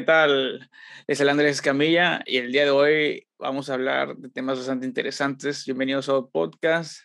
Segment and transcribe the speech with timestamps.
[0.00, 0.70] ¿qué tal?
[1.06, 4.86] Es el Andrés Camilla y el día de hoy vamos a hablar de temas bastante
[4.86, 5.66] interesantes.
[5.66, 7.00] Bienvenidos a Podcast.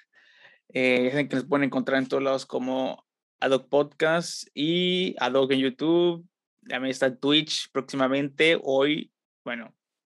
[0.69, 3.05] Eh, ya que nos pueden encontrar en todos lados como
[3.41, 6.25] Adoc Podcast y Adoc en YouTube.
[6.69, 8.57] También está Twitch próximamente.
[8.63, 9.11] Hoy,
[9.43, 9.75] bueno,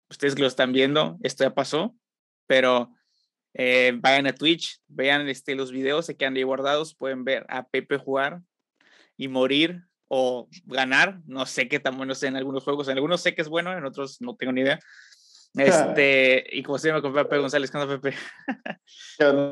[0.10, 1.96] ustedes que lo están viendo, esto ya pasó,
[2.46, 2.92] pero
[3.54, 7.70] eh, vayan a Twitch, vean este, los videos, se quedan ahí guardados, pueden ver a
[7.70, 8.42] Pepe jugar
[9.16, 9.86] y morir
[10.18, 11.20] o ganar.
[11.26, 12.88] No sé qué tan bueno sea en algunos juegos.
[12.88, 14.80] En algunos sé que es bueno, en otros no tengo ni idea.
[15.58, 18.18] Este, y como se llama con Pepe González, ¿qué onda, Pepe?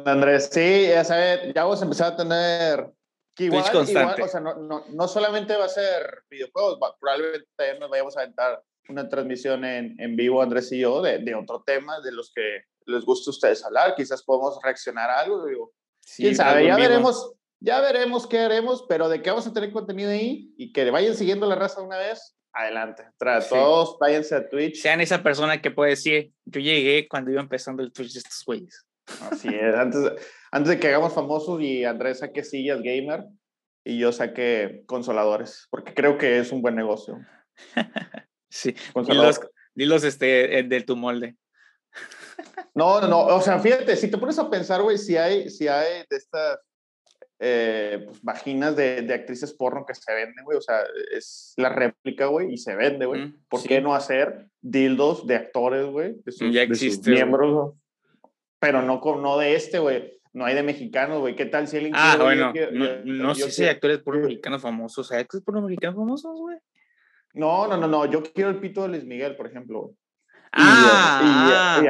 [0.05, 0.49] Andrés?
[0.51, 2.91] Sí, ya sabes, ya vamos a empezar a tener
[3.33, 7.79] que igual, igual, o sea, no, no, no, solamente va a ser videojuegos, probablemente también
[7.79, 11.63] nos vayamos a aventar una transmisión en, en vivo, Andrés y yo, de, de otro
[11.65, 13.95] tema de los que les gusta a ustedes hablar.
[13.95, 15.45] Quizás podemos reaccionar a algo.
[15.45, 15.71] Digo,
[16.15, 17.33] quién sabe, ya veremos,
[17.63, 21.15] ya veremos qué haremos, pero de qué vamos a tener contenido ahí y que vayan
[21.15, 23.05] siguiendo la raza una vez, adelante.
[23.17, 24.81] Tras todos, váyanse a Twitch.
[24.81, 28.43] Sean esa persona que puede decir, yo llegué cuando iba empezando el Twitch de estos
[28.45, 28.85] güeyes.
[29.31, 30.11] Así es, antes,
[30.51, 33.23] antes de que hagamos famosos y Andrés saque sillas gamer
[33.85, 37.17] y yo saque consoladores, porque creo que es un buen negocio.
[38.49, 38.75] sí,
[39.07, 39.39] dilos,
[39.73, 41.37] dilos este, de tu molde.
[42.75, 45.69] No, no, no, o sea, fíjate, si te pones a pensar, güey, si hay, si
[45.69, 46.59] hay de estas
[47.45, 50.57] eh, pues, vaginas de, de, actrices porno que se venden, güey.
[50.57, 50.79] O sea,
[51.11, 53.25] es la réplica, güey, y se vende, güey.
[53.25, 56.15] Mm, ¿Por qué no hacer dildos de actores, güey?
[56.53, 57.11] Ya existe.
[57.11, 57.73] miembros,
[58.59, 60.21] pero no, no de este, güey.
[60.31, 61.35] No hay de mexicanos, güey.
[61.35, 62.53] ¿Qué tal si alguien Ah, bueno,
[63.03, 65.11] no, sé si hay actores porno mexicanos famosos.
[65.11, 66.57] ¿Hay actores porno mexicanos famosos, güey?
[67.33, 68.05] No, no, no, no.
[68.05, 69.93] Yo quiero el pito de Luis Miguel, por ejemplo.
[70.55, 71.87] Ah, y,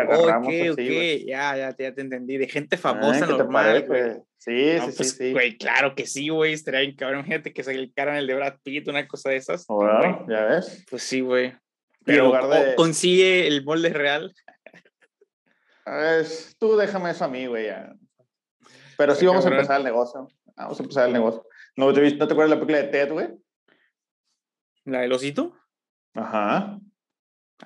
[0.70, 0.80] ok,
[1.26, 2.38] ya, ya, ya te entendí.
[2.38, 4.14] De gente famosa normal, güey.
[4.38, 6.54] Sí, sí, pues, sí, Güey, claro que sí, güey.
[6.54, 7.26] Estaría bien cabrón.
[7.26, 9.66] Gente que se le en el de Brad Pitt, una cosa de esas.
[9.68, 10.86] Bueno, ya ves.
[10.90, 11.54] Pues sí, güey.
[12.06, 12.76] Pero de...
[12.76, 14.34] consigue el molde real.
[15.86, 17.68] Es, tú déjame eso a mí, güey.
[18.98, 20.28] Pero sí vamos a empezar el negocio.
[20.56, 21.46] Vamos a empezar el negocio.
[21.76, 23.28] ¿No te, ¿No te acuerdas la película de Ted, güey?
[24.86, 25.54] ¿La del osito?
[26.14, 26.80] Ajá.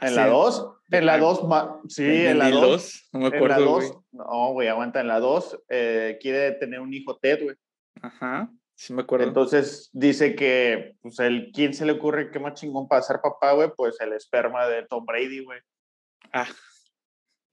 [0.01, 0.76] ¿En la 2?
[0.89, 1.41] En la 2,
[1.89, 3.09] sí, en la 2.
[3.13, 4.05] No me acuerdo.
[4.11, 5.01] no, güey, aguanta.
[5.01, 7.55] En la 2 eh, quiere tener un hijo Ted, güey.
[8.01, 9.27] Ajá, sí me acuerdo.
[9.27, 13.51] Entonces dice que, pues, el, ¿quién se le ocurre qué más chingón para ser papá,
[13.53, 13.69] güey?
[13.75, 15.59] Pues el esperma de Tom Brady, güey.
[16.31, 16.47] Ah.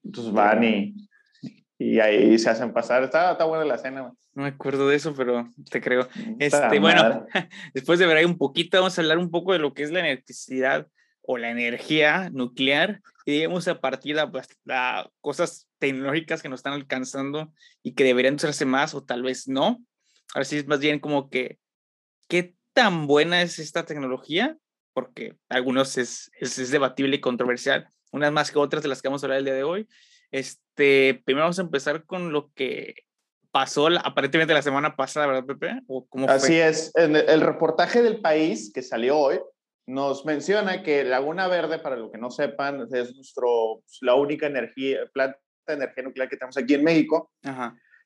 [0.04, 0.94] Entonces van y,
[1.78, 3.02] y ahí se hacen pasar.
[3.02, 4.12] Está, está buena la escena, güey.
[4.34, 6.08] No me acuerdo de eso, pero te creo.
[6.38, 7.24] Este, bueno,
[7.74, 9.90] después de ver ahí un poquito, vamos a hablar un poco de lo que es
[9.90, 10.88] la electricidad
[11.26, 14.48] o la energía nuclear y digamos a partir de pues,
[15.20, 17.52] cosas tecnológicas que nos están alcanzando
[17.82, 19.82] y que deberían usarse más o tal vez no.
[20.34, 21.58] Ahora sí es más bien como que,
[22.28, 24.56] ¿qué tan buena es esta tecnología?
[24.92, 29.22] Porque algunos es, es, debatible y controversial, unas más que otras de las que vamos
[29.22, 29.88] a hablar el día de hoy.
[30.30, 32.94] Este, primero vamos a empezar con lo que
[33.50, 35.80] pasó aparentemente la semana pasada, ¿verdad, Pepe?
[35.86, 39.38] ¿O cómo Así es, en el reportaje del país que salió hoy,
[39.86, 44.46] nos menciona que Laguna Verde, para lo que no sepan, es nuestro, pues, la única
[44.46, 47.30] energía, planta de energía nuclear que tenemos aquí en México,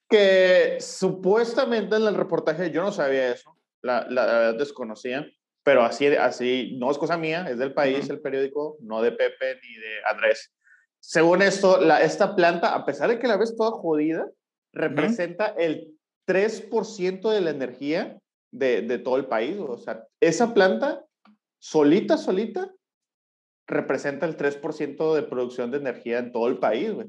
[0.09, 5.27] que supuestamente en el reportaje, yo no sabía eso, la, la, desconocía,
[5.63, 9.61] pero así, así, no es cosa mía, es del país, el periódico, no de Pepe
[9.63, 10.53] ni de Andrés.
[11.01, 14.27] Según esto, la, esta planta, a pesar de que la ves toda jodida,
[14.73, 15.95] representa el
[16.27, 18.19] 3% de la energía
[18.53, 19.57] de, de todo el país.
[19.59, 21.05] O sea, esa planta
[21.59, 22.71] solita, solita,
[23.67, 27.09] representa el 3% de producción de energía en todo el país, güey.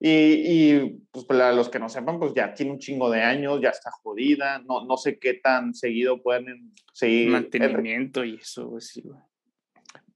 [0.00, 3.60] Y, y, pues para los que no sepan, pues ya tiene un chingo de años,
[3.60, 7.30] ya está jodida, no, no sé qué tan seguido pueden seguir.
[7.30, 9.18] Mantenimiento y eso, güey, sí, güey.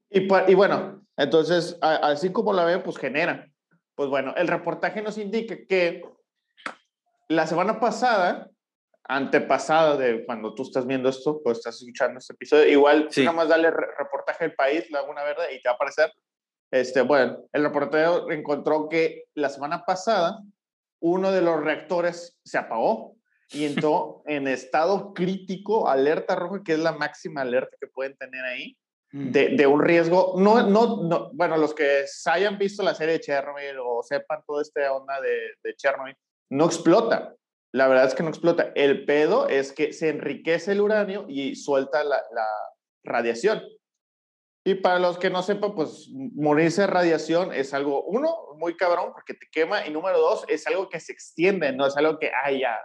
[0.09, 3.49] Y, y, bueno, entonces, así como la veo, pues genera.
[3.95, 6.03] Pues bueno, el reportaje nos indica que
[7.27, 8.49] la semana pasada
[9.05, 12.67] antepasada de cuando tú estás viendo esto, pues estás escuchando este episodio.
[12.67, 13.23] Igual, sí.
[13.23, 16.11] nada más dale reportaje del país, Laguna Verde, y te va a aparecer.
[16.71, 20.39] Este, bueno, el reportero encontró que la semana pasada
[21.01, 23.15] uno de los reactores se apagó
[23.49, 28.43] y entró en estado crítico, alerta roja, que es la máxima alerta que pueden tener
[28.45, 28.77] ahí,
[29.11, 29.31] mm.
[29.31, 30.35] de, de, un riesgo.
[30.37, 34.61] No, no, no, bueno, los que hayan visto la serie de Chernobyl o sepan toda
[34.61, 36.15] esta onda de, de Chernobyl,
[36.49, 37.35] no explota
[37.73, 38.71] la verdad es que no explota.
[38.75, 42.21] El pedo es que se enriquece el uranio y suelta la,
[43.03, 43.61] radiación.
[44.65, 49.11] Y para los que no sepan, pues morirse de radiación es algo, uno, muy cabrón
[49.11, 52.31] porque te quema, y número dos, es algo que se extiende, no es algo que,
[52.45, 52.79] ay, ya,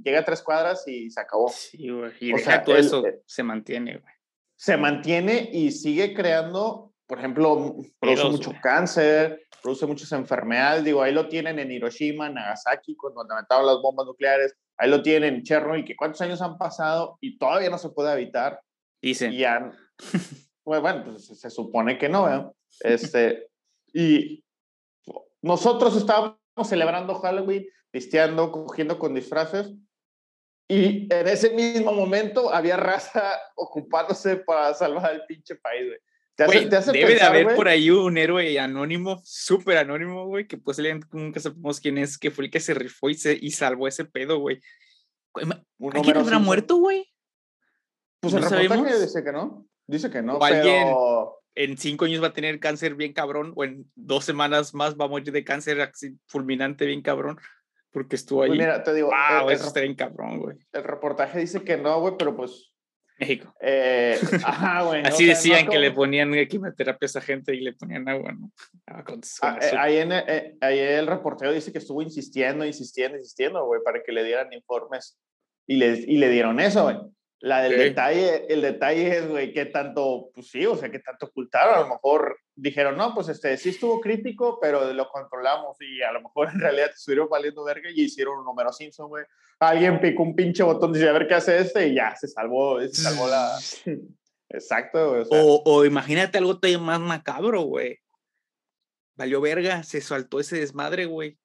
[0.00, 1.48] llega a tres cuadras y se acabó.
[1.48, 2.12] Sí, güey.
[2.20, 4.14] Y o sea, todo eso se mantiene, güey.
[4.56, 10.84] Se mantiene y sigue creando por ejemplo, produce mucho cáncer, produce muchas enfermedades.
[10.84, 14.54] Digo, ahí lo tienen en Hiroshima, Nagasaki, cuando levantaban las bombas nucleares.
[14.76, 18.12] Ahí lo tienen en Chernobyl, que cuántos años han pasado y todavía no se puede
[18.12, 18.60] evitar.
[19.00, 19.32] Dicen.
[19.32, 19.72] Y ya,
[20.62, 22.46] pues, bueno, pues se supone que no, ¿eh?
[22.80, 23.48] Este,
[23.94, 24.44] y
[25.40, 29.72] nosotros estábamos celebrando Halloween, pisteando, cogiendo con disfraces,
[30.68, 35.98] y en ese mismo momento había raza ocupándose para salvar al pinche país, güey.
[36.36, 40.78] Debe de haber por ahí un héroe anónimo, súper anónimo, güey, que pues
[41.12, 44.04] nunca sabemos quién es, que fue el que se rifó y, se, y salvó ese
[44.04, 44.60] pedo, güey.
[45.32, 47.12] ¿Quién habrá muerto, güey?
[48.20, 49.66] Pues el reportaje dice que no.
[49.86, 51.42] Dice que no, pero...
[51.54, 55.04] en cinco años va a tener cáncer bien cabrón, o en dos semanas más va
[55.04, 55.92] a morir de cáncer
[56.26, 57.38] fulminante bien cabrón
[57.94, 58.58] porque estuvo pues ahí.
[58.58, 59.08] mira, te digo.
[59.08, 60.58] Wow, eso está bien cabrón, güey.
[60.72, 62.73] El reportaje dice que no, güey, pero pues.
[63.18, 63.54] México.
[63.60, 65.02] Eh, ajá, güey.
[65.04, 68.50] Así decían que le ponían quimioterapia a esa gente y le ponían agua, ¿no?
[68.86, 69.04] Ah,
[69.42, 73.80] ah, eh, ahí, en, eh, ahí el reportero dice que estuvo insistiendo, insistiendo, insistiendo, güey,
[73.84, 75.18] para que le dieran informes.
[75.66, 76.96] Y le, y le dieron eso, güey.
[77.44, 81.26] La del detalle, el detalle es, güey, que tanto, pues sí, o sea, que tanto
[81.26, 81.74] ocultaron.
[81.74, 86.10] A lo mejor dijeron, no, pues este, sí estuvo crítico, pero lo controlamos y a
[86.12, 89.26] lo mejor en realidad estuvieron valiendo verga y hicieron un número Simpson, güey.
[89.60, 92.28] Alguien picó un pinche botón y dice, a ver qué hace este y ya, se
[92.28, 93.58] salvó, se salvó la...
[94.48, 95.24] Exacto, güey.
[95.30, 97.98] O, o, imagínate algo todavía más macabro, güey.
[99.16, 101.38] Valió verga, se saltó ese desmadre, güey.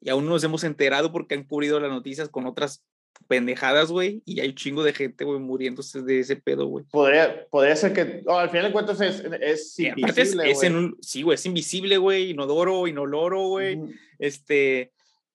[0.00, 2.84] Y aún no nos hemos enterado porque han cubrido las noticias con otras
[3.28, 6.84] pendejadas, güey, y hay un chingo de gente, güey, muriéndose de ese pedo, güey.
[6.90, 11.34] Podría, podría ser que, al final de cuentas es, es invisible, es, un, sí, güey,
[11.34, 13.80] es invisible, güey, inodoro, inoloro, güey,
[14.18, 14.92] este,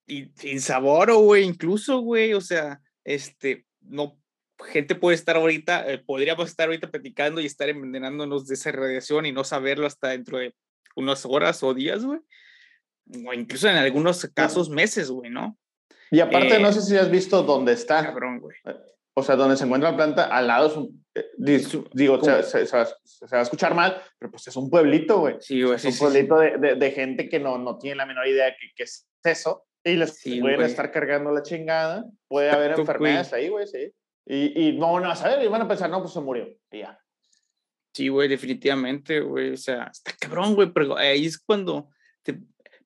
[0.07, 4.17] y sin sabor, güey, incluso, güey, o sea, este, no,
[4.65, 9.25] gente puede estar ahorita, eh, podríamos estar ahorita platicando y estar envenenándonos de esa radiación
[9.25, 10.53] y no saberlo hasta dentro de
[10.95, 12.19] unas horas o días, güey,
[13.25, 15.57] o incluso en algunos casos meses, güey, ¿no?
[16.11, 18.03] Y aparte, no eh, sé si has visto dónde está.
[18.03, 18.57] Cabrón, güey.
[19.13, 21.03] O sea, donde se encuentra la planta, al lado es un.
[21.15, 21.25] Eh,
[21.93, 22.87] digo, se, va,
[23.31, 25.35] a escuchar mal, pero pues es un pueblito, güey.
[25.39, 25.75] Sí, güey.
[25.75, 28.83] Es un pueblito de, de, gente que no, no tiene la menor idea de qué
[28.83, 29.65] es eso.
[29.83, 32.05] Y les pueden estar cargando la chingada.
[32.27, 33.91] Puede haber enfermedades ahí, güey, sí.
[34.25, 36.47] Y, y no van a saber y van a pensar, no, pues se murió.
[36.71, 36.99] Y ya.
[37.93, 39.53] Sí, güey, definitivamente, güey.
[39.53, 41.89] O sea, está cabrón, güey, pero ahí es cuando.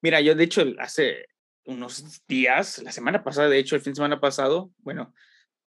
[0.01, 1.25] Mira, yo de hecho hace
[1.65, 5.13] unos días, la semana pasada, de hecho, el fin de semana pasado, bueno,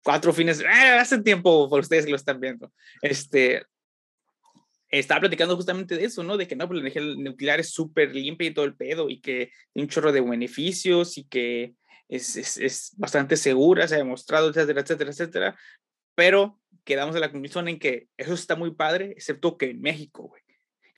[0.02, 1.00] cuatro fines, ¡ah!
[1.00, 2.72] hace tiempo por ustedes que lo están viendo,
[3.02, 3.64] este,
[4.88, 6.36] estaba platicando justamente de eso, ¿no?
[6.36, 9.20] De que no, pues la energía nuclear es súper limpia y todo el pedo y
[9.20, 11.74] que tiene un chorro de beneficios y que
[12.08, 15.56] es, es, es, bastante segura, se ha demostrado, etcétera, etcétera, etcétera.
[16.14, 20.28] Pero quedamos en la conclusión en que eso está muy padre, excepto que en México,
[20.28, 20.42] güey.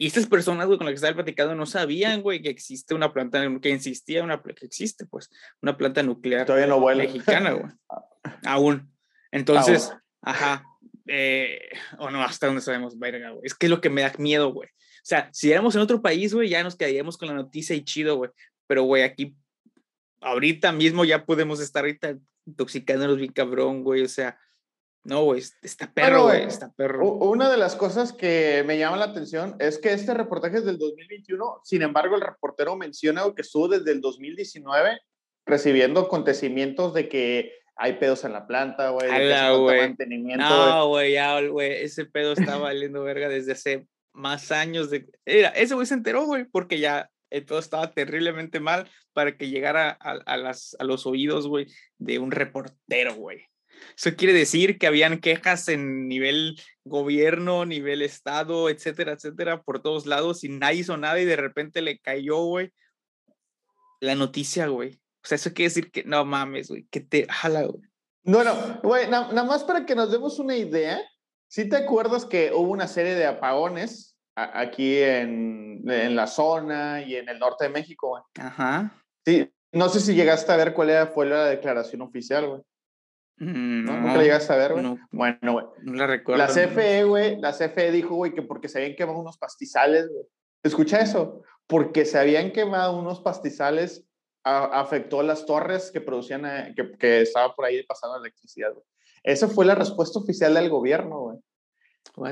[0.01, 3.13] Y estas personas, güey, con las que estaba platicando no sabían, güey, que existe una
[3.13, 5.29] planta, que existía una, que existe, pues,
[5.61, 7.73] una planta nuclear Todavía no mexicana, güey.
[8.47, 8.93] Aún.
[9.33, 9.93] Entonces,
[10.23, 10.65] ajá.
[11.09, 13.43] Eh, o no, hasta donde sabemos, verga, güey.
[13.45, 14.69] Es que es lo que me da miedo, güey.
[14.69, 17.83] O sea, si éramos en otro país, güey, ya nos quedaríamos con la noticia y
[17.83, 18.31] chido, güey.
[18.69, 19.35] Pero, güey, aquí,
[20.21, 24.03] ahorita mismo ya podemos estar ahorita intoxicándonos bien cabrón, güey.
[24.03, 24.39] O sea,
[25.09, 27.15] no, güey, está perro, güey, está perro.
[27.15, 30.77] Una de las cosas que me llama la atención es que este reportaje es del
[30.77, 35.01] 2021, sin embargo, el reportero menciona que estuvo desde el 2019
[35.47, 40.45] recibiendo acontecimientos de que hay pedos en la planta, güey, de mantenimiento.
[40.45, 44.91] No, güey, ya, güey, ese pedo está valiendo verga desde hace más años.
[44.91, 45.09] De...
[45.25, 49.49] Mira, ese güey se enteró, güey, porque ya el pedo estaba terriblemente mal para que
[49.49, 53.47] llegara a, a, las, a los oídos, güey, de un reportero, güey.
[53.97, 60.07] Eso quiere decir que habían quejas en nivel gobierno, nivel estado, etcétera, etcétera, por todos
[60.07, 62.73] lados y nadie hizo nada y de repente le cayó, güey,
[64.01, 65.01] la noticia, güey.
[65.23, 67.83] O sea, eso quiere decir que no mames, güey, que te jala, güey.
[68.23, 71.01] Bueno, güey, nada más para que nos demos una idea,
[71.49, 77.17] si te acuerdas que hubo una serie de apagones aquí en, en, la zona y
[77.17, 78.23] en el norte de México, güey?
[78.39, 78.93] Ajá.
[79.25, 82.63] Sí, no sé si llegaste a ver cuál era, fue la declaración oficial, güey.
[83.41, 84.99] Mm, no, ¿Nunca la llegaste a ver, güey?
[85.11, 85.67] bueno, güey.
[85.83, 86.45] No la recuerdo.
[86.45, 90.25] La CFE, güey, la CFE dijo, güey, que porque se habían quemado unos pastizales, güey.
[90.63, 91.43] Escucha eso.
[91.67, 94.05] Porque se habían quemado unos pastizales,
[94.43, 98.85] afectó las torres que producían, eh, que, que estaba por ahí pasando electricidad, güey.
[99.23, 101.39] Esa fue la respuesta oficial del gobierno, güey.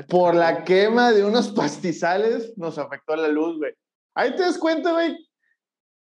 [0.07, 3.73] Por la quema de unos pastizales nos afectó la luz, güey.
[4.15, 5.15] Ahí te das cuenta, güey,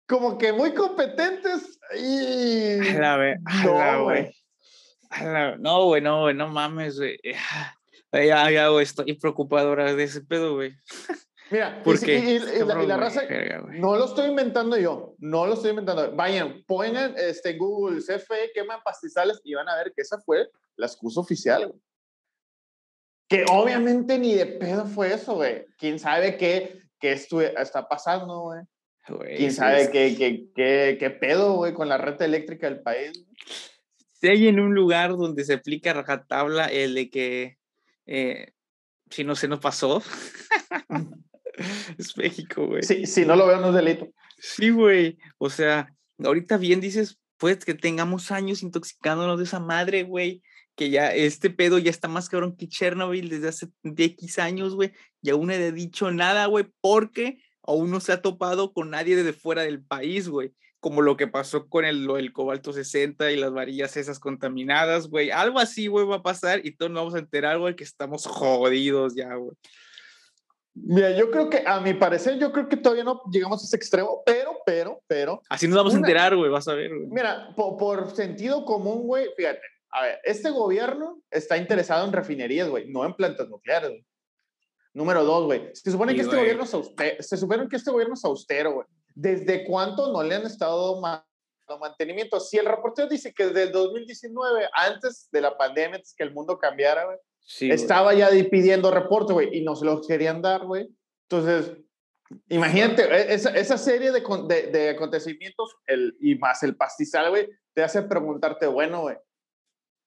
[0.07, 2.79] como que muy competentes y...
[3.45, 4.44] A la, güey.
[5.59, 7.19] No, güey, no, güey, no mames, güey.
[8.13, 10.77] Ya, ya, güey, estoy preocupado ahora de ese pedo, güey.
[11.51, 12.39] Mira, Porque y,
[12.87, 13.23] la, raza,
[13.69, 16.11] no lo estoy inventando yo, no lo estoy inventando.
[16.17, 20.49] Vayan, pongan este, en Google CFE, queman pastizales y van a ver que esa fue
[20.77, 21.75] la excusa oficial.
[23.29, 25.67] Que obviamente ni de pedo fue eso, güey.
[25.79, 28.63] ¿Quién sabe qué, qué está pasando, güey?
[29.37, 33.27] ¿Quién sabe qué, qué, qué, qué, pedo, güey, con la red eléctrica del país?
[33.47, 33.74] Si
[34.31, 37.59] hay en un lugar donde se aplica rajatabla el de que
[38.07, 38.53] eh,
[39.11, 40.03] si no se nos pasó,
[41.99, 42.83] es México, güey.
[42.83, 44.09] Sí, si no lo veo, no es delito.
[44.39, 45.19] Sí, güey.
[45.39, 50.43] O sea, ahorita bien dices, pues que tengamos años intoxicándonos de esa madre, güey
[50.75, 54.93] que ya este pedo ya está más cabrón que Chernobyl desde hace 10 años, güey,
[55.23, 59.17] y aún no he dicho nada, güey, porque aún no se ha topado con nadie
[59.17, 60.53] desde fuera del país, güey,
[60.85, 65.31] como lo que pasó con el, el cobalto 60 y las varillas esas contaminadas, güey,
[65.31, 68.27] algo así, güey, va a pasar y todos nos vamos a enterar, güey, que estamos
[68.27, 69.57] jodidos ya, güey.
[70.75, 73.77] Mira, yo creo que, a mi parecer, yo creo que todavía no llegamos a ese
[73.77, 75.41] extremo, pero, pero, pero.
[75.49, 77.09] Así nos vamos a enterar, güey, vas a ver, güey.
[77.09, 82.69] Mira, por, por sentido común, güey, fíjate, a ver, este gobierno está interesado en refinerías,
[82.69, 84.05] güey, no en plantas nucleares, güey.
[84.93, 85.71] Número dos, güey.
[85.73, 88.87] Se supone que este gobierno es austero, se supone que este gobierno es austero, güey.
[89.15, 92.41] ¿Desde cuánto no le han estado dando mantenimiento?
[92.41, 96.33] Si el reportero dice que desde el 2019, antes de la pandemia, antes que el
[96.33, 97.19] mundo cambiara, güey,
[97.71, 100.89] estaba ya pidiendo reporte, güey, y no se los querían dar, güey.
[101.29, 101.77] Entonces,
[102.49, 107.49] imagínate, e, esa, esa serie de, de, de acontecimientos el, y más el pastizal, güey,
[107.75, 109.17] te hace preguntarte, bueno, güey,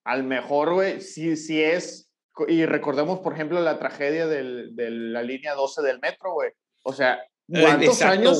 [0.03, 2.09] al mejor, güey, sí, sí es.
[2.47, 6.51] Y recordemos, por ejemplo, la tragedia del, de la línea 12 del metro, güey.
[6.83, 7.15] O sea,
[7.49, 8.39] eh, ¿cuántos años?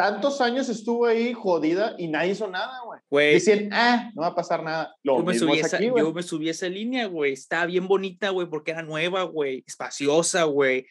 [0.00, 3.34] Tantos años estuvo ahí jodida y nadie hizo nada, güey.
[3.34, 4.96] Dicen, ah, no va a pasar nada.
[5.02, 7.34] Lo yo, me subí esa, yo me subí esa línea, güey.
[7.34, 9.62] Estaba bien bonita, güey, porque era nueva, güey.
[9.66, 10.86] Espaciosa, güey.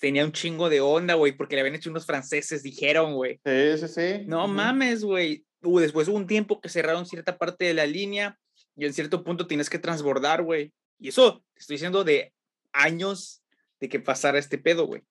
[0.00, 3.40] Tenía un chingo de onda, güey, porque le habían hecho unos franceses, dijeron, güey.
[3.42, 4.24] Sí, sí, sí.
[4.26, 5.46] No mames, güey.
[5.62, 8.38] Después hubo un tiempo que cerraron cierta parte de la línea
[8.76, 10.74] y en cierto punto tienes que transbordar, güey.
[10.98, 12.34] Y eso, estoy diciendo de
[12.74, 13.42] años
[13.80, 15.02] de que pasara este pedo, güey.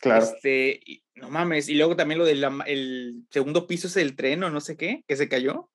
[0.00, 0.24] Claro.
[0.24, 0.80] Este,
[1.20, 1.68] no mames.
[1.68, 5.04] Y luego también lo del el segundo piso es el tren o no sé qué,
[5.06, 5.70] que se cayó.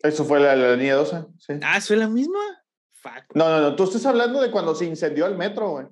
[0.00, 1.54] Eso fue la, la línea 12, sí.
[1.62, 2.40] Ah, ¿eso es la misma?
[2.92, 3.34] Fuck.
[3.34, 3.76] No, no, no.
[3.76, 5.86] Tú estás hablando de cuando se incendió el metro, güey.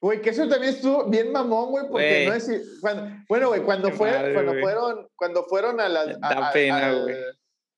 [0.00, 2.78] Güey, que eso también estuvo bien mamón, güey, porque no es...
[2.80, 6.20] Cuando, bueno, güey, cuando, fue, cuando, fueron, cuando fueron a las...
[6.20, 7.16] Da pena, güey.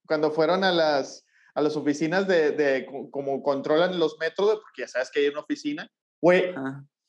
[0.06, 1.24] Cuando fueron a las
[1.58, 5.40] a las oficinas de, de como controlan los metros, porque ya sabes que hay una
[5.40, 6.54] oficina, güey.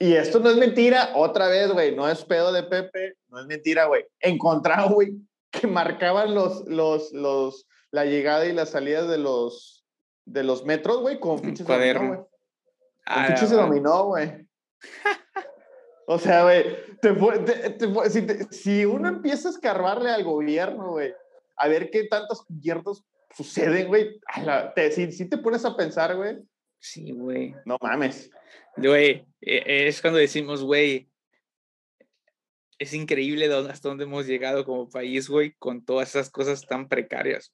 [0.02, 3.46] Y esto no es mentira, otra vez, güey, no es pedo de Pepe, no es
[3.48, 4.06] mentira, güey.
[4.22, 5.14] Encontraron, güey,
[5.52, 9.86] que marcaban los, los, los, la llegada y la salida de los,
[10.24, 12.18] de los metros, güey, con fichas de dominó, güey.
[12.18, 12.28] Con
[13.08, 14.48] ah, fichas de dominó, güey.
[16.08, 16.78] o sea, güey,
[18.10, 21.14] si, si, uno empieza a escarbarle al gobierno, güey,
[21.58, 23.04] a ver qué tantos gobiernos
[23.36, 24.18] suceden, güey.
[24.92, 26.38] Si, si te pones a pensar, güey.
[26.80, 27.56] Sí, güey.
[27.66, 28.32] No mames.
[28.78, 31.10] Güey, e, es cuando decimos, güey,
[32.80, 37.54] es increíble hasta dónde hemos llegado como país, güey, con todas esas cosas tan precarias.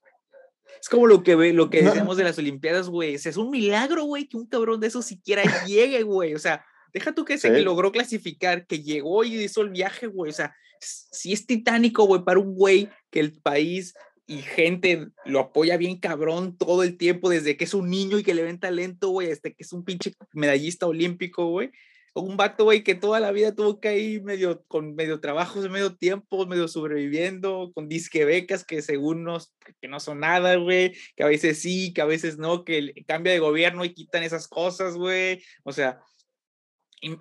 [0.79, 3.15] Es como lo que, lo que decimos de las Olimpiadas, güey.
[3.15, 6.35] Es un milagro, güey, que un cabrón de eso siquiera llegue, güey.
[6.35, 6.63] O sea,
[6.93, 10.29] deja tú que se que logró clasificar, que llegó y hizo el viaje, güey.
[10.29, 13.95] O sea, si es titánico, güey, para un güey que el país
[14.27, 18.23] y gente lo apoya bien cabrón todo el tiempo, desde que es un niño y
[18.23, 21.71] que le ven talento, güey, hasta que es un pinche medallista olímpico, güey.
[22.15, 25.97] Un vato, güey, que toda la vida tuvo que ir medio, con medio trabajos medio
[25.97, 31.23] tiempo, medio sobreviviendo, con disque becas que según nos, que no son nada, güey, que
[31.23, 34.95] a veces sí, que a veces no, que cambia de gobierno y quitan esas cosas,
[34.95, 35.43] güey.
[35.63, 35.99] O sea,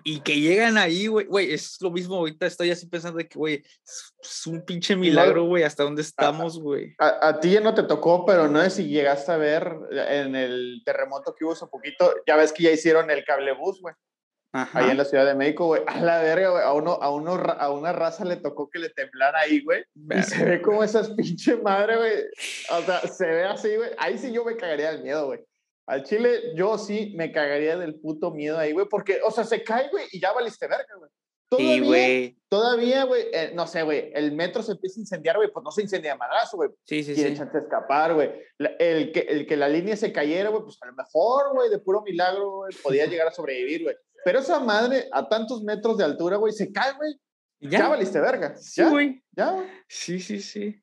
[0.03, 3.37] y, que llegan ahí, güey, güey, es lo mismo, ahorita estoy así pensando de que,
[3.37, 6.95] güey, es, un pinche milagro, güey, hasta dónde estamos, güey.
[6.97, 10.81] A, ti ya no te tocó, pero no sé si llegaste a ver en el
[10.83, 13.93] terremoto que hubo hace poquito, ya ves que ya hicieron el cablebús, güey.
[14.73, 15.81] Ahí en la Ciudad de México, güey.
[15.85, 16.63] A la verga, güey.
[16.63, 19.83] A, uno, a, uno, a una raza le tocó que le temblara ahí, güey.
[19.93, 22.13] Y se ve como esas pinche madre, güey.
[22.71, 23.89] O sea, se ve así, güey.
[23.97, 25.41] Ahí sí yo me cagaría del miedo, güey.
[25.87, 29.63] Al Chile, yo sí me cagaría del puto miedo ahí, güey, porque, o sea, se
[29.63, 31.11] cae, güey, y ya valiste verga, güey.
[31.47, 32.37] Todavía, güey.
[32.49, 35.71] Todavía, güey, eh, no sé, güey, el metro se empieza a incendiar, güey, pues no
[35.71, 36.69] se incendia de madrazo, güey.
[36.85, 37.35] Sí, sí, sí.
[37.35, 38.31] chance de escapar, güey.
[38.79, 41.79] El que, el que la línea se cayera, güey, pues a lo mejor, güey, de
[41.79, 43.95] puro milagro, güey, podía llegar a sobrevivir, güey.
[44.23, 47.13] Pero esa madre, a tantos metros de altura, güey, se cae, güey.
[47.59, 48.55] Ya, ya valiste verga.
[48.57, 49.23] Sí, güey.
[49.31, 49.67] Ya, güey.
[49.87, 50.81] Sí, sí, sí.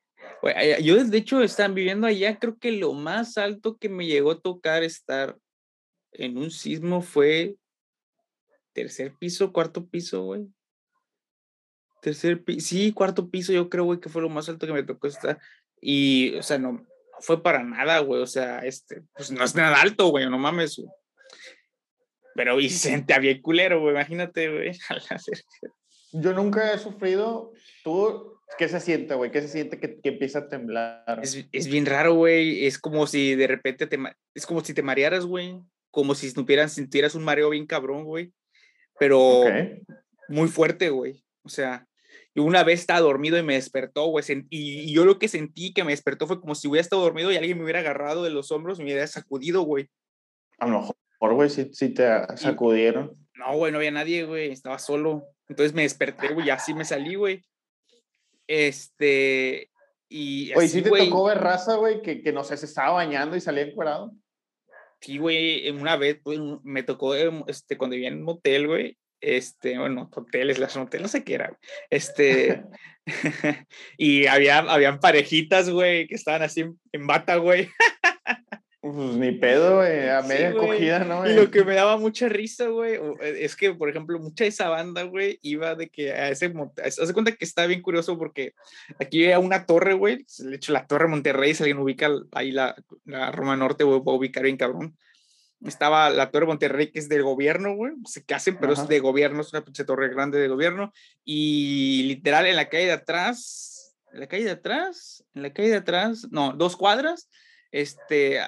[0.81, 4.41] Yo, de hecho, están viviendo allá, creo que lo más alto que me llegó a
[4.41, 5.37] tocar estar
[6.11, 7.55] en un sismo fue
[8.73, 10.47] tercer piso, cuarto piso, güey.
[12.01, 14.83] Tercer piso, sí, cuarto piso, yo creo, güey, que fue lo más alto que me
[14.83, 15.39] tocó estar.
[15.79, 16.85] Y, o sea, no,
[17.19, 18.21] fue para nada, güey.
[18.21, 20.77] O sea, este, pues no es nada alto, güey, no mames.
[20.77, 20.89] Güey.
[22.35, 24.71] Pero Vicente había culero, güey, imagínate, güey.
[26.13, 27.51] Yo nunca he sufrido.
[27.83, 29.31] ¿Tú qué se siente, güey?
[29.31, 31.19] ¿Qué se siente que, que empieza a temblar?
[31.21, 32.65] Es, es bien raro, güey.
[32.65, 33.97] Es como si de repente te.
[34.33, 35.59] Es como si te marearas, güey.
[35.91, 38.31] Como si supieras, sintieras un mareo bien cabrón, güey.
[38.99, 39.81] Pero okay.
[40.27, 41.23] muy fuerte, güey.
[41.43, 41.87] O sea,
[42.35, 44.23] una vez estaba dormido y me despertó, güey.
[44.49, 47.31] Y, y, yo lo que sentí que me despertó fue como si hubiera estado dormido
[47.31, 49.89] y alguien me hubiera agarrado de los hombros y me hubiera sacudido, güey.
[50.57, 50.95] A lo mejor,
[51.33, 53.11] güey, sí, sí te sacudieron.
[53.13, 54.51] Y, no, güey, no había nadie, güey.
[54.51, 55.25] Estaba solo.
[55.53, 57.45] Entonces me desperté, güey, así me salí, güey.
[58.47, 59.69] Este.
[60.09, 60.51] Y.
[60.55, 63.41] Oye, ¿sí te tocó ver raza, güey, que, que no sé, se estaba bañando y
[63.41, 64.11] salía encuerado?
[64.99, 69.77] Sí, güey, una vez, pues, me tocó, este, cuando vivía en un motel, güey, este,
[69.77, 71.59] bueno, hoteles, las hoteles, no sé qué era,
[71.91, 72.63] este,
[73.97, 77.69] y había, habían parejitas, güey, que estaban así en, en bata, güey.
[78.83, 81.25] Pues ni pedo, güey, a media sí, cogida, ¿no?
[81.25, 84.67] Y lo que me daba mucha risa, güey, es que, por ejemplo, mucha de esa
[84.67, 88.55] banda, güey, iba de que a ese, hace cuenta que está bien curioso porque
[88.99, 92.75] aquí había una torre, güey, de hecho la torre Monterrey, si alguien ubica ahí la,
[93.05, 94.97] la Roma Norte, güey, va a ubicar bien cabrón
[95.65, 98.81] estaba la Torre Monterrey, que es del gobierno, güey, se hacen, pero Ajá.
[98.81, 100.91] es de gobierno, es una pinche torre grande de gobierno,
[101.23, 105.69] y literal en la calle de atrás, en la calle de atrás, en la calle
[105.69, 107.29] de atrás, no, dos cuadras,
[107.71, 108.41] este,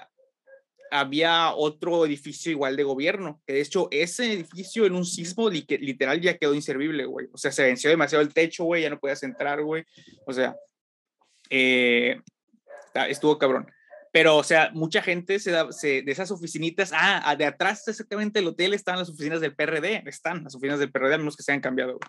[0.92, 6.22] había otro edificio igual de gobierno, que de hecho ese edificio en un sismo literal
[6.22, 9.24] ya quedó inservible, güey, o sea, se venció demasiado el techo, güey, ya no podías
[9.24, 9.84] entrar, güey,
[10.26, 10.56] o sea,
[11.50, 12.20] eh,
[13.10, 13.68] estuvo cabrón
[14.16, 18.40] pero o sea, mucha gente se da se, de esas oficinitas, ah, de atrás exactamente
[18.40, 21.44] del hotel están las oficinas del PRD, están las oficinas del PRD, a menos que
[21.44, 22.00] se hayan cambiado.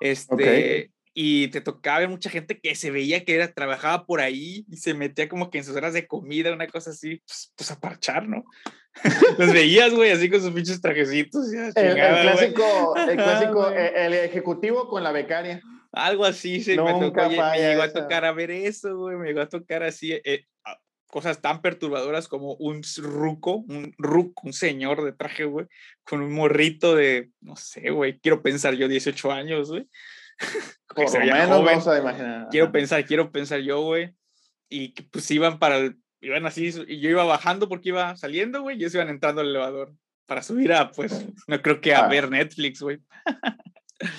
[0.00, 0.90] Este, okay.
[1.14, 4.76] Y te tocaba ver mucha gente que se veía que era, trabajaba por ahí y
[4.76, 7.78] se metía como que en sus horas de comida, una cosa así, pues, pues a
[7.78, 8.44] parchar, ¿no?
[9.38, 11.52] Los veías, güey, así con sus pinches trajecitos.
[11.52, 15.62] Ya, chingada, el, el, clásico, el clásico, el, el ejecutivo con la becaria.
[15.92, 19.28] Algo así, se Nunca me tocó, me llegó a tocar a ver eso, güey, me
[19.28, 20.46] llegó a tocar así, eh,
[21.06, 25.66] cosas tan perturbadoras como un ruco, un ruco, un señor de traje, güey,
[26.02, 29.88] con un morrito de, no sé, güey, quiero pensar yo 18 años, güey.
[30.94, 31.64] Por lo menos joven.
[31.64, 32.48] vamos a imaginar.
[32.50, 34.14] Quiero pensar, quiero pensar yo, güey.
[34.68, 38.76] Y pues iban para el, iban así, y yo iba bajando porque iba saliendo, güey,
[38.76, 39.92] y ellos iban entrando al elevador
[40.26, 41.12] para subir a, pues,
[41.48, 42.08] no creo que a ah.
[42.08, 43.00] ver Netflix, güey.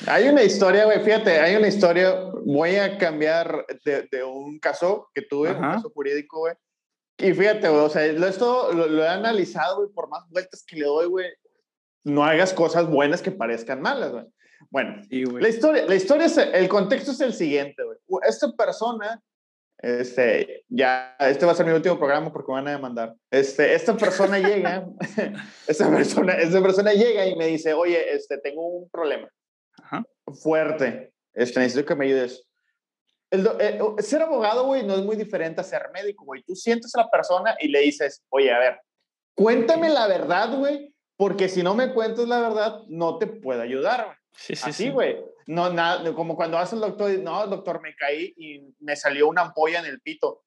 [0.08, 5.10] Hay una historia, güey, fíjate, hay una historia, voy a cambiar de, de un caso
[5.13, 5.60] que tuve, Ajá.
[5.60, 6.56] un caso jurídico, güey,
[7.17, 10.78] y fíjate, güey, o sea, esto lo, lo he analizado, güey, por más vueltas que
[10.78, 11.28] le doy, güey,
[12.04, 14.25] no hagas cosas buenas que parezcan malas, güey.
[14.69, 17.97] Bueno, sí, la historia, la historia es, el contexto es el siguiente, güey.
[18.28, 19.21] Esta persona,
[19.78, 23.15] este, ya, este va a ser mi último programa porque me van a demandar.
[23.30, 24.88] Este, esta persona llega,
[25.67, 29.30] esta persona, esta persona llega y me dice, oye, este, tengo un problema
[29.84, 30.04] Ajá.
[30.41, 32.47] fuerte, este, necesito que me ayudes.
[33.32, 36.43] El, eh, ser abogado, güey, no es muy diferente a ser médico, güey.
[36.43, 38.80] Tú sientes a la persona y le dices, oye, a ver,
[39.36, 44.06] cuéntame la verdad, güey, porque si no me cuentas la verdad, no te puedo ayudar,
[44.06, 44.17] güey.
[44.35, 45.15] Sí, sí, Así, güey.
[45.15, 45.23] Sí.
[45.47, 49.41] No, nada, como cuando hace el doctor, no, doctor, me caí y me salió una
[49.41, 50.43] ampolla en el pito.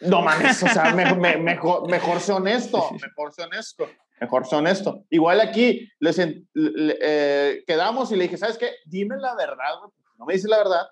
[0.00, 3.88] No mames, o sea, me, me, mejor, mejor sé honesto, mejor sé honesto,
[4.20, 5.04] mejor sé honesto.
[5.08, 8.72] Igual aquí les, le, eh, quedamos y le dije, ¿sabes qué?
[8.86, 9.92] Dime la verdad, güey.
[10.18, 10.86] No me dices la verdad,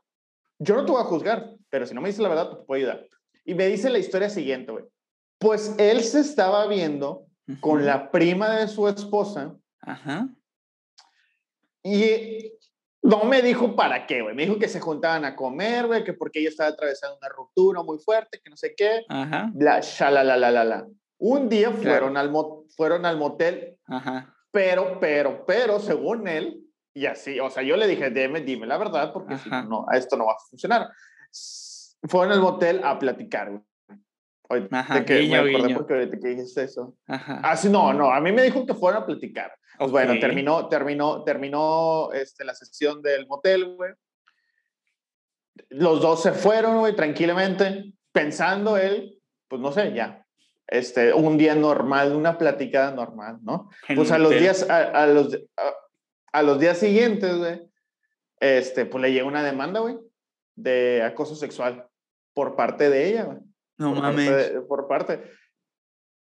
[0.58, 2.78] yo no te voy a juzgar, pero si no me dices la verdad, te puedo
[2.78, 3.06] ayudar.
[3.44, 4.84] Y me dice la historia siguiente, güey.
[5.38, 7.60] Pues él se estaba viendo uh -huh.
[7.60, 9.56] con la prima de su esposa.
[9.80, 10.28] Ajá.
[11.82, 12.52] Y
[13.02, 14.34] no me dijo para qué, güey.
[14.34, 17.82] Me dijo que se juntaban a comer, güey, que porque ella estaba atravesando una ruptura
[17.82, 19.04] muy fuerte, que no sé qué.
[19.08, 19.50] Ajá.
[19.52, 20.86] Bla, la.
[21.18, 22.38] Un día fueron, claro.
[22.38, 23.76] al, fueron al motel.
[23.86, 24.34] Ajá.
[24.50, 26.62] Pero, pero, pero, según él,
[26.94, 30.16] y así, o sea, yo le dije, dime, dime la verdad, porque si no, esto
[30.16, 30.88] no va a funcionar.
[32.08, 33.62] Fueron al motel a platicar, güey.
[34.70, 35.76] Ajá, de que guiño, me acordé guiño.
[35.78, 36.96] porque ahorita que dijiste eso.
[37.06, 37.40] Ajá.
[37.44, 39.52] Ah, sí, no, no, a mí me dijo que fueron a platicar.
[39.78, 39.92] Pues Ok.
[39.92, 43.92] bueno, terminó, terminó, terminó este, la sesión del motel, güey.
[45.70, 50.26] Los dos se fueron, güey, tranquilamente, pensando él, pues no sé, ya.
[50.66, 53.68] Este, un día normal, una platicada normal, ¿no?
[53.94, 55.74] Pues a los días, a, a los, a,
[56.32, 57.60] a los días siguientes, güey,
[58.40, 59.98] este, pues le llega una demanda, güey,
[60.54, 61.86] de acoso sexual
[62.34, 63.38] por parte de ella, güey.
[63.82, 64.30] No por mames.
[64.30, 65.22] Parte de- por parte.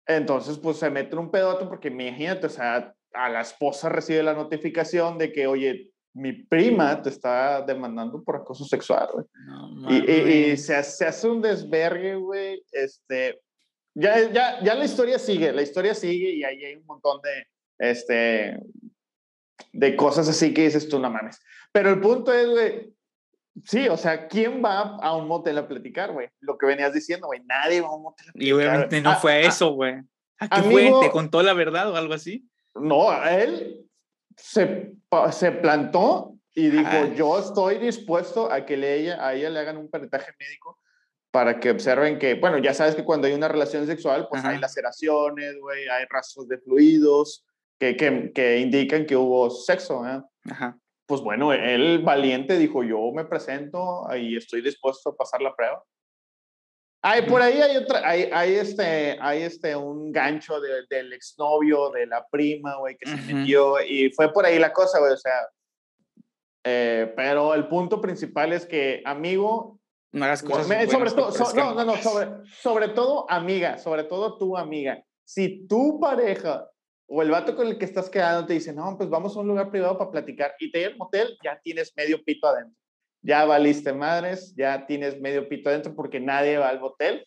[0.08, 4.34] Entonces, pues se mete un pedote porque imagínate, o sea, a la esposa recibe la
[4.34, 10.52] notificación de que, oye, mi prima te está demandando por acoso sexual, güey.
[10.52, 12.64] y, se, se, hace un desvergue, güey.
[12.72, 13.40] Este,
[13.94, 17.48] ya, ya, ya la historia sigue, la historia sigue y ahí hay un montón de,
[17.90, 18.60] este,
[19.72, 21.40] de cosas así que dices tú, no mames.
[21.72, 22.94] Pero el punto es, güey,
[23.66, 26.30] sí, o sea, ¿quién va a un motel a platicar, güey?
[26.40, 28.48] Lo que venías diciendo, güey, nadie va a un motel a platicar.
[28.48, 30.02] Y obviamente no fue a eso, güey.
[30.40, 30.92] ¿A qué fue?
[31.02, 32.48] ¿Te contó la verdad o algo así?
[32.76, 33.86] No, él
[34.38, 34.94] se,
[35.32, 39.78] se plantó y dijo, yo estoy dispuesto a que le, ella, a ella le hagan
[39.78, 40.80] un peritaje médico
[41.32, 44.58] para que observen que, bueno, ya sabes que cuando hay una relación sexual, pues hay
[44.58, 47.46] laceraciones, güey, hay rastros de fluidos
[47.80, 50.22] que, que, que indican que hubo sexo, ¿eh?
[50.50, 50.78] Ajá.
[51.12, 55.84] Pues bueno, él valiente dijo, yo me presento y estoy dispuesto a pasar la prueba.
[57.02, 62.06] Ay, por ahí hay otra, hay, hay este, hay este, un gancho del exnovio de
[62.06, 65.50] la prima, güey, que se metió y fue por ahí la cosa, güey, o sea,
[66.64, 69.82] eh, pero el punto principal es que, amigo,
[70.14, 72.30] no hagas cosas sobre todo, no, no, no, sobre,
[72.62, 75.04] sobre todo amiga, sobre todo tu amiga.
[75.26, 76.70] Si tu pareja
[77.12, 79.48] o el vato con el que estás quedando te dice, no, pues vamos a un
[79.48, 82.82] lugar privado para platicar y te lleva al motel, ya tienes medio pito adentro
[83.22, 87.26] ya valiste madres, ya tienes medio pito adentro porque nadie va al hotel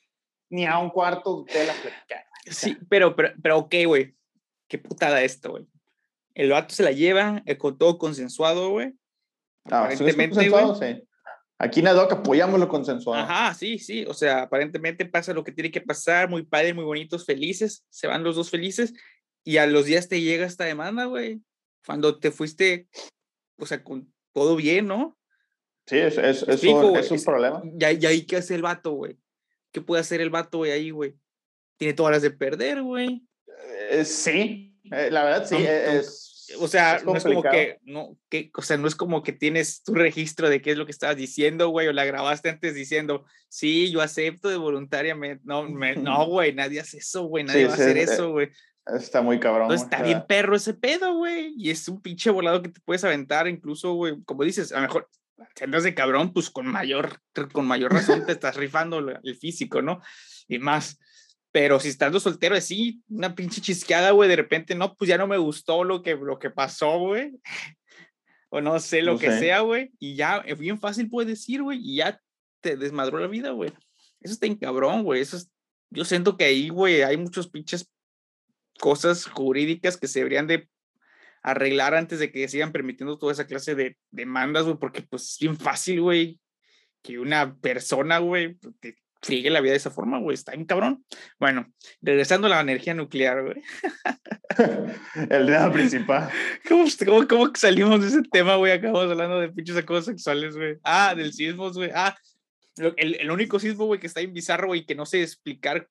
[0.50, 2.24] ni a un cuarto de hotel a platicar.
[2.46, 4.14] Sí, pero, pero, pero ok, güey.
[4.68, 5.66] Qué putada esto, güey.
[6.34, 8.92] El vato se la lleva eh, con todo consensuado, güey.
[9.70, 10.64] Ah, aparentemente, güey.
[10.78, 11.02] Sí.
[11.58, 13.22] Aquí en Adoc apoyamos lo consensuado.
[13.22, 14.04] Ajá, sí, sí.
[14.06, 17.84] O sea, aparentemente pasa lo que tiene que pasar, muy padre, muy bonitos, felices.
[17.88, 18.92] Se van los dos felices
[19.44, 21.42] y a los días te llega esta demanda, güey.
[21.86, 22.88] Cuando te fuiste,
[23.58, 25.18] o sea, con todo bien, ¿no?
[25.86, 27.62] Sí, es, es, es, un, es un, problema.
[27.78, 29.18] Y, ahí, ¿qué hace el vato, güey?
[29.70, 31.14] ¿Qué puede hacer el vato, güey, ahí, güey?
[31.76, 33.22] Tiene todas las de perder, güey.
[33.90, 36.30] Eh, sí, eh, la verdad sí, es...
[36.58, 39.82] O sea, no es como que, no, que, o sea, no es como que tienes
[39.82, 43.24] tu registro de qué es lo que estabas diciendo, güey, o la grabaste antes diciendo,
[43.48, 45.42] sí, yo acepto de voluntariamente.
[45.46, 48.50] No, me, no, güey, nadie hace eso, güey, nadie va a hacer eso, güey.
[48.86, 49.62] Está muy cabrón.
[49.62, 51.54] Entonces está bien perro ese pedo, güey.
[51.56, 54.82] Y es un pinche volado que te puedes aventar, incluso, güey, como dices, a lo
[54.82, 55.08] mejor
[55.54, 57.20] si andas de cabrón, pues con mayor,
[57.52, 60.00] con mayor razón te estás rifando el físico, ¿no?
[60.48, 60.98] Y más.
[61.52, 65.26] Pero si estando soltero así, una pinche chisqueada, güey, de repente, no, pues ya no
[65.26, 67.32] me gustó lo que, lo que pasó, güey.
[68.48, 69.92] o no sé, lo que sea, güey.
[69.98, 72.20] Y ya, es bien fácil puedes decir, güey, y ya
[72.60, 73.70] te desmadró la vida, güey.
[74.20, 75.20] Eso está en cabrón, güey.
[75.20, 75.50] Eso es,
[75.90, 77.88] yo siento que ahí, güey, hay muchos pinches
[78.80, 80.68] cosas jurídicas que se deberían de
[81.42, 85.38] arreglar antes de que sigan permitiendo toda esa clase de demandas, güey, porque pues es
[85.38, 86.40] bien fácil, güey,
[87.02, 91.04] que una persona, güey, te friegue la vida de esa forma, güey, está bien cabrón.
[91.38, 93.62] Bueno, regresando a la energía nuclear, güey.
[95.30, 96.30] El tema principal.
[96.68, 98.72] ¿Cómo, cómo, cómo salimos de ese tema, güey?
[98.72, 100.76] Acabamos hablando de pinches acosos sexuales, güey.
[100.82, 101.90] Ah, del sismo, güey.
[101.94, 102.16] Ah,
[102.76, 105.88] el, el único sismo, güey, que está en bizarro, güey, que no sé explicar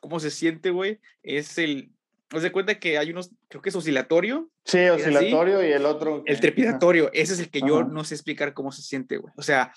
[0.00, 1.90] cómo se siente, güey, es el,
[2.30, 4.50] Haz de cuenta que hay unos, creo que es oscilatorio.
[4.64, 6.22] Sí, oscilatorio y el otro.
[6.26, 7.10] El trepidatorio.
[7.12, 9.32] Ese es el que yo no sé explicar cómo se siente, güey.
[9.36, 9.72] O sea,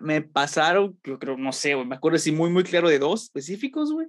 [0.00, 3.24] me pasaron, yo creo, no sé, güey, me acuerdo así muy, muy claro de dos
[3.24, 4.08] específicos, güey.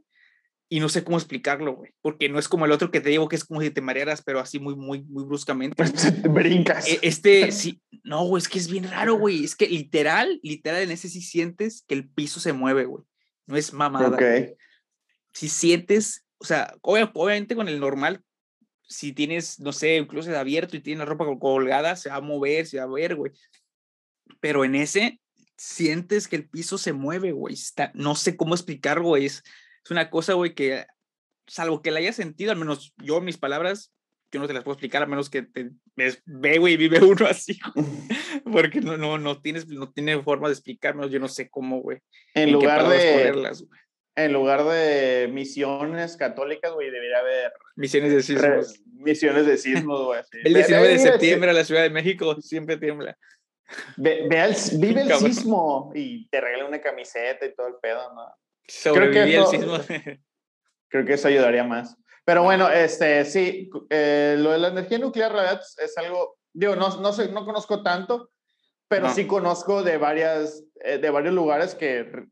[0.72, 1.92] Y no sé cómo explicarlo, güey.
[2.02, 4.22] Porque no es como el otro que te digo que es como si te marearas,
[4.22, 5.84] pero así muy, muy, muy bruscamente.
[6.30, 6.88] Brincas.
[6.88, 9.44] E, este, sí, no, güey, es que es bien raro, güey.
[9.44, 13.04] Es que literal, literal, en ese sí sientes que el piso se mueve, güey.
[13.48, 14.10] No es mamada.
[14.10, 14.58] Ok.
[15.34, 18.24] Si sientes o sea, obviamente con el normal,
[18.88, 22.22] si tienes, no sé, un closet abierto y tienes la ropa colgada, se va a
[22.22, 23.32] mover, se va a ver, güey.
[24.40, 25.20] Pero en ese,
[25.58, 27.54] sientes que el piso se mueve, güey.
[27.54, 29.26] Está, no sé cómo explicar, güey.
[29.26, 29.44] Es,
[29.84, 30.86] es una cosa, güey, que
[31.46, 33.94] salvo que la haya sentido, al menos yo, mis palabras,
[34.32, 35.72] yo no te las puedo explicar a menos que te
[36.26, 37.60] ve, güey, vive uno así,
[38.52, 42.00] porque no, no, no tienes, no tiene forma de explicarnos, yo no sé cómo, güey.
[42.34, 43.80] En, lugar de, ponerlas, güey
[44.24, 47.54] en lugar de misiones católicas, güey, debería haber...
[47.76, 48.82] Misiones de sismos.
[48.94, 50.22] Misiones de sismos, güey.
[50.44, 53.18] El 19 de septiembre la Ciudad de México siempre tiembla.
[53.98, 54.28] Ve,
[54.78, 58.24] vive el sismo y te regala una camiseta y todo el pedo, ¿no?
[58.68, 59.78] Sobreviví el sismo.
[60.90, 61.96] creo que eso ayudaría más.
[62.26, 66.76] Pero bueno, este, sí, eh, lo de la energía nuclear, la verdad, es algo, digo,
[66.76, 68.30] no, no, sé, no conozco tanto,
[68.88, 72.28] pero sí conozco de, varias, eh, de varios lugares que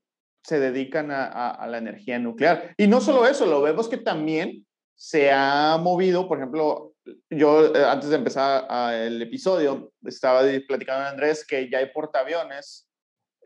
[0.48, 2.74] se dedican a, la energía nuclear.
[2.78, 6.94] Y no solo eso, lo vemos que también se ha movido, por ejemplo,
[7.30, 12.88] yo eh, antes de empezar el episodio estaba platicando con Andrés que ya hay portaaviones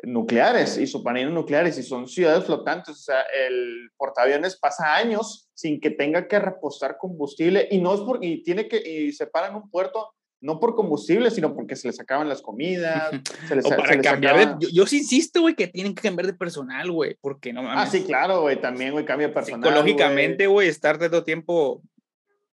[0.03, 5.81] nucleares y submarinos nucleares y son ciudades flotantes, o sea, el portaaviones pasa años sin
[5.81, 9.47] que tenga que repostar combustible y no es porque y tiene que y se para
[9.47, 13.11] en un puerto no por combustible, sino porque se les acaban las comidas.
[13.47, 16.33] se les, o para cambiar de, yo, sí insisto, güey, que tienen que cambiar de
[16.33, 17.87] personal, güey, porque no mames.
[17.87, 19.63] Ah, sí, claro, güey, también, güey, cambia de personal.
[19.63, 21.81] Psicológicamente, güey, estar todo tiempo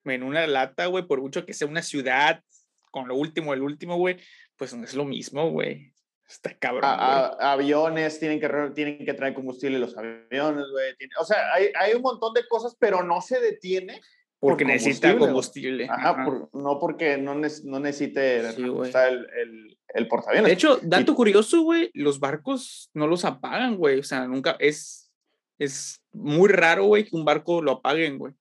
[0.05, 2.41] en una lata, güey, por mucho que sea una ciudad,
[2.89, 4.17] con lo último, el último, güey,
[4.55, 5.93] pues no es lo mismo, güey.
[6.27, 6.83] Está cabrón.
[6.85, 10.95] aviones, tienen que, tienen que traer combustible los aviones, güey.
[11.19, 13.99] O sea, hay, hay un montón de cosas, pero no se detiene
[14.43, 15.87] porque necesita combustible.
[15.89, 20.49] Ajá, no porque no, no necesite el, el, el portaaviones.
[20.49, 23.99] De hecho, dato curioso, güey, los barcos no los apagan, güey.
[23.99, 25.13] O sea, nunca es,
[25.59, 28.33] es muy raro, güey, que un barco lo apaguen, güey.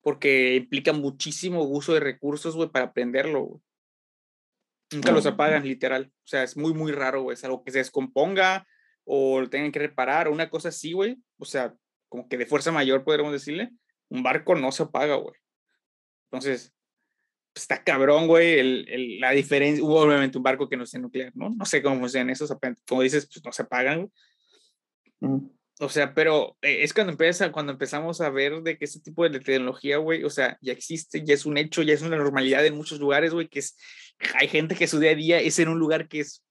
[0.00, 3.60] Porque implica muchísimo uso de recursos, güey, para prenderlo, güey.
[4.92, 6.10] Nunca los apagan, literal.
[6.24, 7.34] O sea, es muy, muy raro, güey.
[7.34, 8.66] Es algo que se descomponga
[9.04, 11.18] o lo tengan que reparar, o una cosa así, güey.
[11.36, 11.74] O sea,
[12.08, 13.70] como que de fuerza mayor, podríamos decirle
[14.08, 15.34] un barco no se apaga, güey.
[16.30, 16.74] Entonces,
[17.52, 19.84] pues, está cabrón, güey, el, el, la diferencia.
[19.84, 21.50] Hubo obviamente un barco que no sea nuclear, ¿no?
[21.50, 22.52] No sé cómo funcionan esos,
[22.86, 24.10] como dices, pues no se apagan,
[25.20, 25.40] güey.
[25.80, 29.28] O sea, pero eh, es cuando empieza, cuando empezamos a ver de que ese tipo
[29.28, 32.64] de tecnología, güey, o sea, ya existe, ya es un hecho, ya es una normalidad
[32.64, 33.76] en muchos lugares, güey, que es,
[34.34, 36.44] hay gente que su día a día es en un lugar que es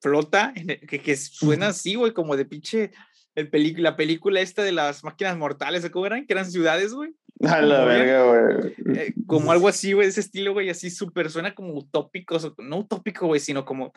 [0.00, 0.52] flota,
[0.88, 2.92] que, que suena así, güey, como de pinche
[3.34, 3.50] el
[3.82, 6.26] la película esta de las máquinas mortales, ¿cómo eran?
[6.26, 7.14] Que eran ciudades, güey.
[7.40, 8.74] A la verga, güey.
[8.96, 13.26] Eh, como algo así, güey, ese estilo, güey, así súper, suena como utópico, no utópico,
[13.26, 13.92] güey, sino como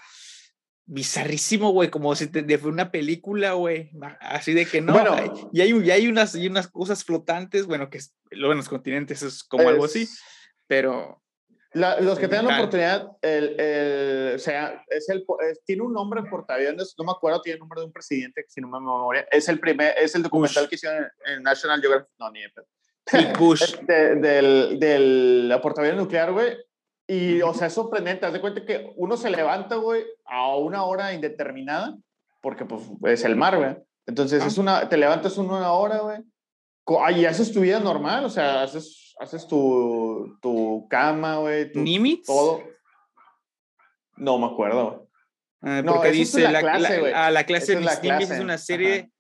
[0.88, 5.16] bizarrísimo, güey, como si te, de una película, güey, así de que no, bueno,
[5.52, 8.00] y, hay, y hay, unas, y unas cosas flotantes, bueno, que
[8.32, 10.08] luego en los continentes es como algo así,
[10.68, 11.24] pero
[11.76, 15.26] los que tengan la oportunidad, el, el, o sea, es el,
[15.66, 18.62] tiene un nombre en portaaviones, no me acuerdo, tiene el nombre de un presidente, si
[18.62, 19.28] no me memoria.
[19.30, 23.76] Es el primer, es el documental que hicieron en, National Geographic, no, ni de Bush.
[23.82, 26.58] De, del, del portaaviones nuclear, güey.
[27.08, 28.26] Y, o sea, es sorprendente.
[28.26, 31.98] Haz de cuenta que uno se levanta, güey, a una hora indeterminada,
[32.42, 33.76] porque, pues, es el mar, güey.
[34.08, 34.48] Entonces, ah.
[34.48, 36.20] es una, te levantas una hora, güey.
[37.18, 41.72] Y haces tu vida normal, o sea, haces haces tu, tu cama, güey.
[41.74, 42.26] ¿Nimitz?
[42.26, 42.64] Todo.
[44.18, 45.10] No me acuerdo,
[45.62, 45.84] güey.
[45.84, 47.14] no, porque dice la, clase, güey.
[47.14, 49.12] Ah, la clase de Nimitz es una serie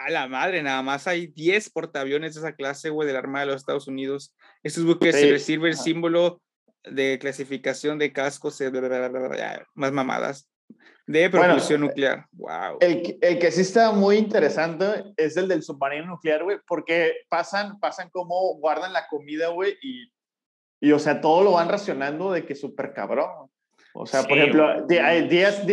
[0.00, 3.44] a la madre, nada más hay 10 portaaviones de esa clase, güey, de la Armada
[3.44, 4.34] de los Estados Unidos.
[4.62, 6.40] Estos buques se recibe el símbolo
[6.84, 8.58] de clasificación de cascos,
[9.74, 10.48] más mamadas.
[11.10, 12.24] De propulsión nuclear.
[12.32, 12.78] Wow.
[12.80, 14.84] El, el, que sí está muy interesante
[15.16, 20.08] es el del submarino nuclear, güey, porque pasan, pasan como guardan la comida, güey, y,
[20.80, 23.50] y, o sea, todo lo van racionando de que súper cabrón.
[23.92, 25.64] O sea, por ejemplo, hay días,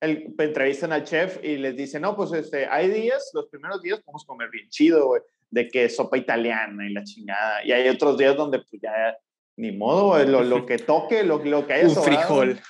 [0.00, 4.00] el, entrevistan al chef y les dicen, no, pues este, hay días, los primeros días
[4.00, 7.64] podemos comer bien chido, güey, de que sopa italiana y la chingada.
[7.64, 9.16] Y hay otros días donde pues ya
[9.56, 12.60] ni modo, güey, lo, lo, que toque, lo, lo que haya Un frijol.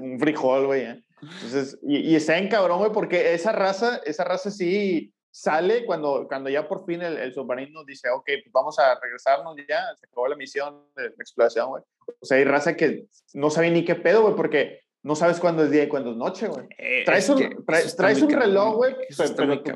[0.00, 0.82] Un frijol, güey.
[0.82, 1.05] ¿eh?
[1.34, 6.26] Entonces, y, y, está en cabrón, güey, porque esa raza, esa raza sí sale cuando,
[6.28, 10.06] cuando ya por fin el, el submarino dice, ok, pues vamos a regresarnos ya, se
[10.06, 11.82] acabó la misión de exploración, güey.
[12.20, 15.62] O sea, hay raza que no sabe ni qué pedo, güey, porque no sabes cuándo
[15.62, 16.66] es día y cuándo es noche, güey.
[16.78, 18.96] Eh, traes un, traes, un reloj, güey,
[19.36, 19.72] pero, tu,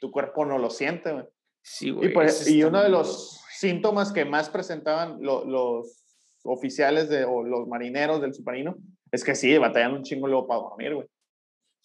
[0.00, 1.24] tu, cuerpo no lo siente, güey.
[1.62, 2.12] Sí, güey.
[2.48, 6.03] Y, y uno de los síntomas que más presentaban los
[6.44, 8.76] oficiales de, o los marineros del submarino
[9.10, 11.06] es que sí, batallan un chingo luego para dormir, güey.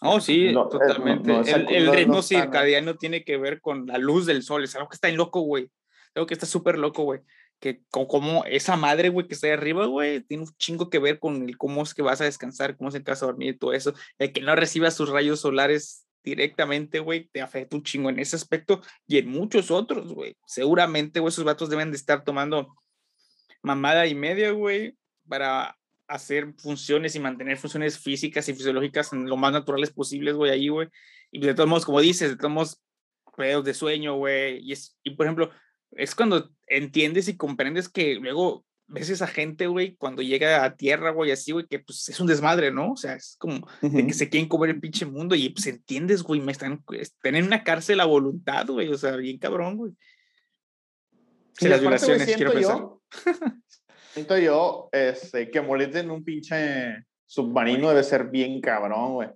[0.01, 1.31] Oh, sí, totalmente.
[1.75, 4.63] el, ritmo circadiano tiene que ver con la luz del sol.
[4.63, 5.69] Es algo que está en loco, güey.
[6.15, 7.19] Algo que está súper loco, güey.
[7.59, 11.19] Que como esa madre, güey, que está ahí arriba, güey, tiene un chingo que ver
[11.19, 13.57] con el cómo es que vas a descansar, cómo es el caso de dormir y
[13.57, 13.93] todo eso.
[14.17, 18.37] El que no recibas sus rayos solares directamente, güey, te afecta un chingo en ese
[18.37, 20.37] aspecto y en muchos otros, güey.
[20.45, 22.73] Seguramente, güey, esos vatos deben de estar tomando
[23.61, 24.95] mamada y media, güey,
[25.27, 30.69] para hacer funciones y mantener funciones físicas y fisiológicas lo más naturales posibles, güey, ahí,
[30.69, 30.87] güey.
[31.31, 32.81] Y de todos modos, como dices, de todos modos,
[33.37, 34.59] pedos de sueño, güey.
[34.59, 35.51] Y, es, y por ejemplo,
[35.91, 41.11] es cuando entiendes y comprendes que luego ves esa gente, güey, cuando llega a tierra,
[41.11, 42.93] güey, así, güey, que pues es un desmadre, ¿no?
[42.93, 46.23] O sea, es como de que se quieren comer el pinche mundo y pues entiendes,
[46.23, 49.93] güey, me están, están en una cárcel a voluntad, güey, o sea, bien cabrón, güey.
[51.53, 52.98] Sí, las violaciones, quiero pensar.
[54.13, 59.29] Siento yo este, que morirte en un pinche submarino debe ser bien cabrón, güey.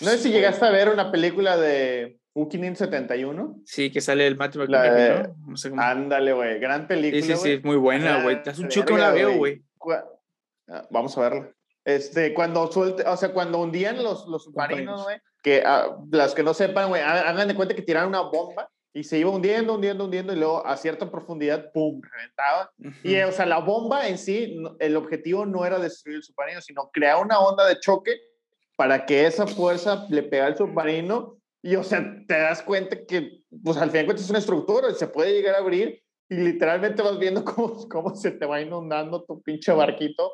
[0.00, 3.62] No sé si llegaste a ver una película de U-571.
[3.66, 5.36] Sí, que sale el Matthew McConaughey, ¿no?
[5.48, 5.82] no sé cómo...
[5.82, 6.58] Ándale, güey.
[6.58, 7.60] Gran película, Sí, sí, sí.
[7.64, 8.42] Muy buena, güey.
[8.42, 9.62] Te hace un chico la veo, güey.
[10.68, 11.52] Ah, vamos a verla.
[11.84, 16.44] Este, cuando suelte, o sea, cuando hundían los, los submarinos, güey, que uh, las que
[16.44, 20.04] no sepan, güey, hagan de cuenta que tiraron una bomba y se iba hundiendo, hundiendo,
[20.04, 22.70] hundiendo y luego a cierta profundidad, ¡pum!, reventaba.
[23.02, 26.90] Y, o sea, la bomba en sí, el objetivo no era destruir el submarino, sino
[26.92, 28.20] crear una onda de choque
[28.76, 31.38] para que esa fuerza le pegara al submarino.
[31.62, 34.92] Y, o sea, te das cuenta que, pues al fin de cuentas es una estructura,
[34.92, 39.24] se puede llegar a abrir y literalmente vas viendo cómo, cómo se te va inundando
[39.24, 40.32] tu pinche barquito.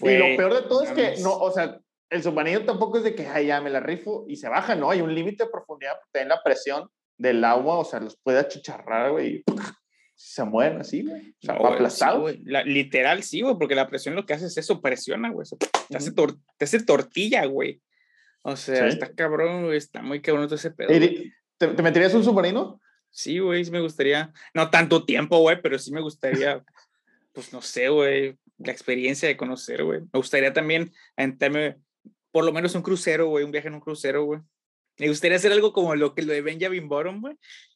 [0.00, 3.14] y lo peor de todo es que, no, o sea, el submarino tampoco es de
[3.14, 4.90] que, ay, ya me la rifo y se baja, ¿no?
[4.90, 9.12] Hay un límite de profundidad, ten la presión del agua, o sea, los puede achicharrar,
[9.12, 9.44] güey,
[10.14, 11.30] se mueven así, güey.
[11.30, 12.34] O sea, aplastados.
[12.64, 15.46] literal, sí, güey, porque la presión lo que hace es eso, presiona, güey.
[15.88, 17.82] Te, hace te hace tortilla, güey.
[18.42, 20.88] O sea, está cabrón, güey, está muy cabrón todo ese pedo.
[20.88, 22.80] ¿Te, ¿Te, meterías un submarino?
[23.10, 24.32] Sí, güey, sí me gustaría.
[24.54, 26.64] No tanto tiempo, güey, pero sí me gustaría,
[27.32, 30.00] pues no sé, güey, la experiencia de conocer, güey.
[30.00, 31.76] Me gustaría también entrarme,
[32.30, 34.40] por lo menos un crucero, güey, un viaje en un crucero, güey.
[35.00, 37.34] Me gustaría hacer algo como lo que lo de Benjamin Bottom, güey.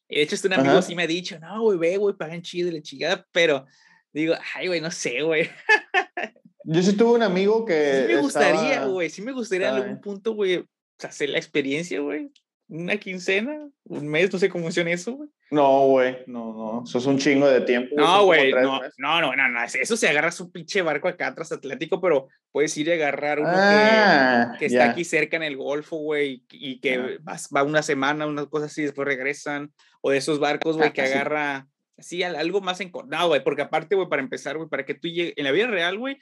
[0.08, 2.70] De hecho, este un amigo sí me ha dicho, no, güey, ve, güey, pagan chido
[2.70, 3.64] la chingada, pero
[4.12, 5.48] digo, ay, güey, no sé, güey.
[6.64, 8.06] Yo sí tuve un amigo que.
[8.06, 10.64] Sí me gustaría, güey, sí me gustaría en algún punto, güey,
[11.02, 12.30] hacer la experiencia, güey.
[12.66, 15.28] Una quincena, un mes, no sé cómo funciona eso, güey.
[15.50, 17.94] No, güey, no, no, eso es un chingo de tiempo.
[17.96, 22.28] No, güey, no, no, no, no, eso se agarra su pinche barco acá transatlántico, pero
[22.50, 26.42] puedes ir a agarrar uno que, ah, que, está aquí cerca en el Golfo, güey,
[26.50, 27.18] y que
[27.54, 31.68] va una semana, unas cosas así, después regresan, o de esos barcos, güey, que agarra
[31.96, 35.34] así algo más encornado, güey, porque aparte, güey, para empezar, güey, para que tú llegues,
[35.36, 36.18] en la vida real, güey,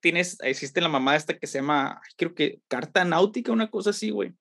[0.00, 4.10] tienes, existe la mamá esta que se llama, creo que carta náutica, una cosa así,
[4.10, 4.34] güey.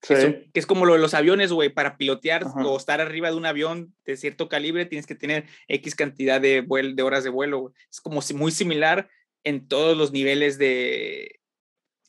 [0.00, 3.44] Que, es como lo de los aviones, güey, para pilotear o estar arriba de un
[3.44, 7.74] avión de cierto calibre tienes que tener X cantidad de, de horas de vuelo, güey.
[7.90, 9.10] Es como si muy similar
[9.44, 11.40] en todos los niveles de,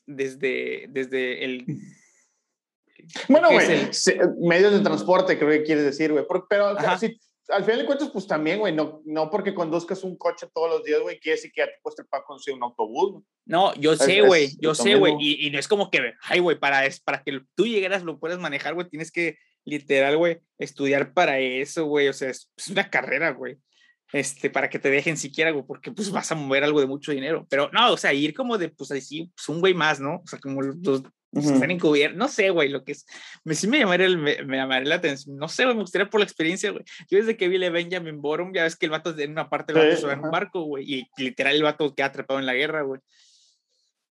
[0.05, 1.65] desde, desde el...
[3.27, 3.67] Bueno, güey,
[4.39, 7.19] medios de transporte creo que quieres decir, güey, pero si,
[7.51, 10.83] al final de cuentas, pues también, güey, no, no porque conduzcas un coche todos los
[10.83, 13.23] días, güey, quiere decir que ya te cuesta para conducir un autobús.
[13.45, 16.59] No, yo sé, güey, yo sé, güey, y, y, no es como que, ay, güey,
[16.59, 21.13] para, es, para que tú llegaras, lo puedas manejar, güey, tienes que, literal, güey, estudiar
[21.13, 23.57] para eso, güey, o sea, es, una carrera, güey,
[24.13, 27.11] este, para que te dejen siquiera, güey, porque pues vas a mover algo de mucho
[27.11, 30.21] dinero, pero no, o sea, ir como de, pues así, pues un güey más, ¿no?
[30.23, 33.05] O sea, como los están encubiertos, no sé, güey, lo que es,
[33.43, 36.19] me, sí me llamaría, el, me, me la atención, no sé, güey, me gustaría por
[36.19, 36.83] la experiencia, güey.
[37.09, 39.73] Yo desde que vi a Benjamin Borum, ya ves que el vato en una parte
[39.73, 42.81] del vato en un barco, güey, y literal el vato queda atrapado en la guerra,
[42.81, 42.99] güey.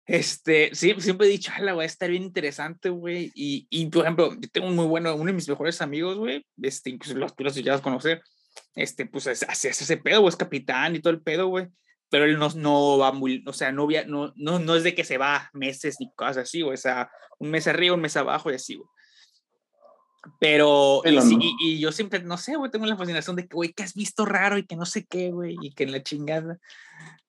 [0.06, 3.30] Este, sí, siempre he dicho, ala, güey, está bien interesante, güey.
[3.34, 6.46] Y, y, por ejemplo, yo tengo un muy bueno, uno de mis mejores amigos, güey,
[6.62, 8.22] este, incluso los tú los llegas a conocer,
[8.74, 11.68] este, pues hace ese pedo, güey, es capitán y todo el pedo, güey
[12.10, 15.04] pero él no, no va muy, o sea, no, no, no, no es de que
[15.04, 18.54] se va meses ni cosas así, o sea, un mes arriba, un mes abajo y
[18.54, 18.88] así, güey.
[20.40, 23.82] Pero, y, y, yo siempre, no sé, güey, tengo la fascinación de que, güey, que
[23.82, 26.58] has visto raro y que no sé qué, güey, y que en la chingada.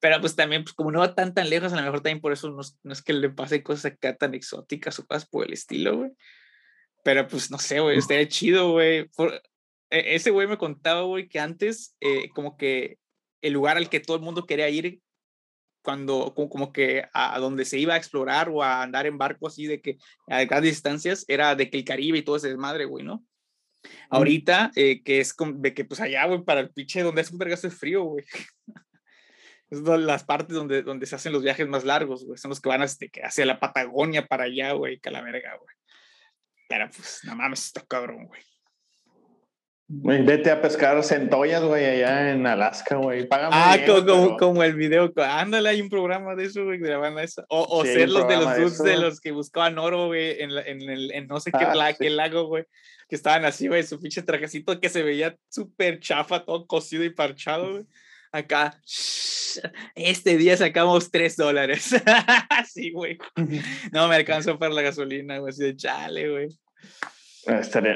[0.00, 2.32] Pero pues también, pues como no va tan tan lejos, a lo mejor también por
[2.32, 5.52] eso no, no es que le pase cosas acá tan exóticas o cosas por el
[5.52, 6.10] estilo, güey.
[7.02, 9.10] Pero pues no sé, güey, estaría chido, güey.
[9.90, 12.98] E, ese güey me contaba, güey, que antes, eh, como que
[13.42, 15.00] el lugar al que todo el mundo quería ir
[15.82, 19.66] cuando como, que a, donde se iba a explorar o a andar en barco así
[19.66, 19.96] de que
[20.28, 23.24] a grandes distancias era de que el Caribe y todo ese desmadre, güey, ¿no?
[24.10, 27.38] Ahorita, eh, que es de que pues allá, güey, para el pinche donde es un
[27.38, 28.24] vergazo de frío, güey.
[29.70, 32.36] es las partes donde, donde se hacen los viajes más largos, güey.
[32.36, 35.74] Son los que van este, hacia la Patagonia para allá, güey, que la verga, güey.
[36.68, 38.42] Pero pues, no mames, está cabrón, güey.
[39.92, 43.26] Vete a pescar centollas, güey, allá en Alaska, güey.
[43.32, 45.12] ah, como, como, el video.
[45.16, 47.44] Ándale, hay un programa de eso, güey, de la banda esa.
[47.48, 50.88] O, o ser los de los dudes de, los que buscaban oro, güey, en, en,
[50.88, 52.66] el, en no sé qué, ah, qué lago, güey.
[53.08, 57.10] Que estaban así, güey, su pinche trajecito que se veía súper chafa, todo cocido y
[57.10, 57.84] parchado, güey.
[58.30, 58.80] Acá,
[59.96, 61.90] este día sacamos tres dólares.
[62.48, 63.18] Así, güey.
[63.90, 65.50] No me alcanzó para la gasolina, güey.
[65.50, 66.48] Así de chale, güey.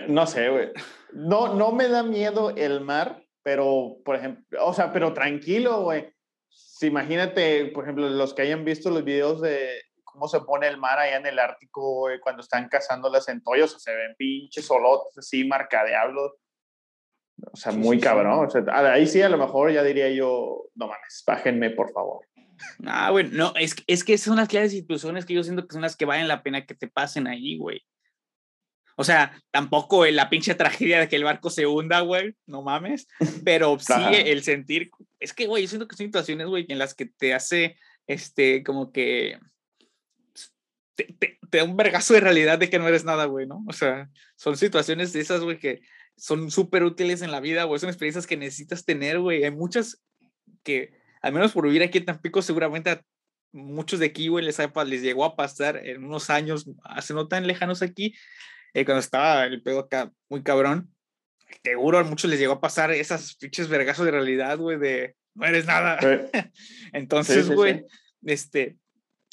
[0.09, 0.71] No sé, güey.
[1.15, 6.13] No, no me da miedo el mar, pero, por ejemplo, o sea, pero tranquilo, güey.
[6.49, 10.77] Si imagínate, por ejemplo, los que hayan visto los videos de cómo se pone el
[10.77, 14.67] mar allá en el Ártico, güey, cuando están cazando las centollas, o se ven pinches
[14.67, 16.37] solotes así, marca diablo.
[17.53, 18.47] O sea, muy cabrón.
[18.47, 22.27] O sea, ahí sí, a lo mejor ya diría yo, no mames, bájenme, por favor.
[22.87, 25.73] Ah, bueno, no, es, es que son las clases de situaciones que yo siento que
[25.73, 27.83] son las que valen la pena que te pasen ahí, güey.
[28.97, 33.09] O sea, tampoco la pinche tragedia de que el barco se hunda, güey, no mames,
[33.45, 34.91] pero sí el sentir,
[35.21, 37.77] es que, güey, yo siento que son situaciones, güey, en las que te hace,
[38.07, 39.39] este, como que,
[40.95, 43.65] te, te, te, da un vergazo de realidad de que no eres nada, güey, ¿no?
[43.67, 45.81] O sea, son situaciones de esas, güey, que
[46.17, 49.45] son súper útiles en la vida, güey, son experiencias que necesitas tener, güey.
[49.45, 50.03] Hay muchas
[50.63, 53.03] que, al menos por vivir aquí en Tampico, seguramente a
[53.53, 57.47] muchos de aquí, güey, les, les llegó a pasar en unos años, hace no tan
[57.47, 58.15] lejanos aquí,
[58.75, 60.91] eh, cuando estaba el pedo acá muy cabrón.
[61.63, 65.47] Seguro a muchos les llegó a pasar esas pinches vergazos de realidad, güey, de no
[65.47, 65.99] eres nada.
[66.93, 67.97] Entonces, güey, sí, sí,
[68.27, 68.77] este,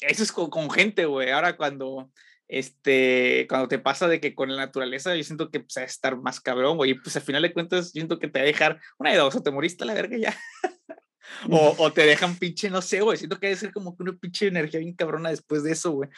[0.00, 1.30] eso es con, con gente, güey.
[1.30, 2.10] Ahora cuando,
[2.48, 6.16] este, cuando te pasa de que con la naturaleza, yo siento que pues, a estar
[6.16, 6.92] más cabrón, güey.
[6.92, 9.34] Y pues al final de cuentas, siento que te va a dejar una de dos,
[9.34, 10.38] o te moriste a la verga ya.
[11.50, 13.16] o, o, te dejan pinche, no sé, güey.
[13.16, 16.08] Siento que debe ser como que una pinche energía bien cabrona después de eso, güey.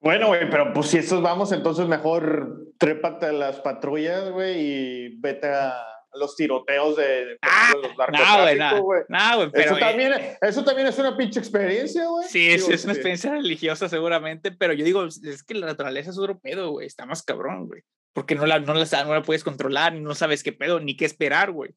[0.00, 5.20] Bueno, güey, pero pues si estos vamos, entonces mejor trépate a las patrullas, güey, y
[5.20, 5.74] vete a
[6.14, 9.02] los tiroteos de, de ah, los narcotráficos, güey.
[9.08, 9.76] No, güey, pero...
[9.76, 12.26] Eso también, eso también es una pinche experiencia, güey.
[12.28, 16.18] Sí, digo, es una experiencia religiosa seguramente, pero yo digo, es que la naturaleza es
[16.18, 17.82] otro pedo, güey, está más cabrón, güey.
[18.12, 21.04] Porque no la, no, la, no la puedes controlar, no sabes qué pedo, ni qué
[21.04, 21.72] esperar, güey.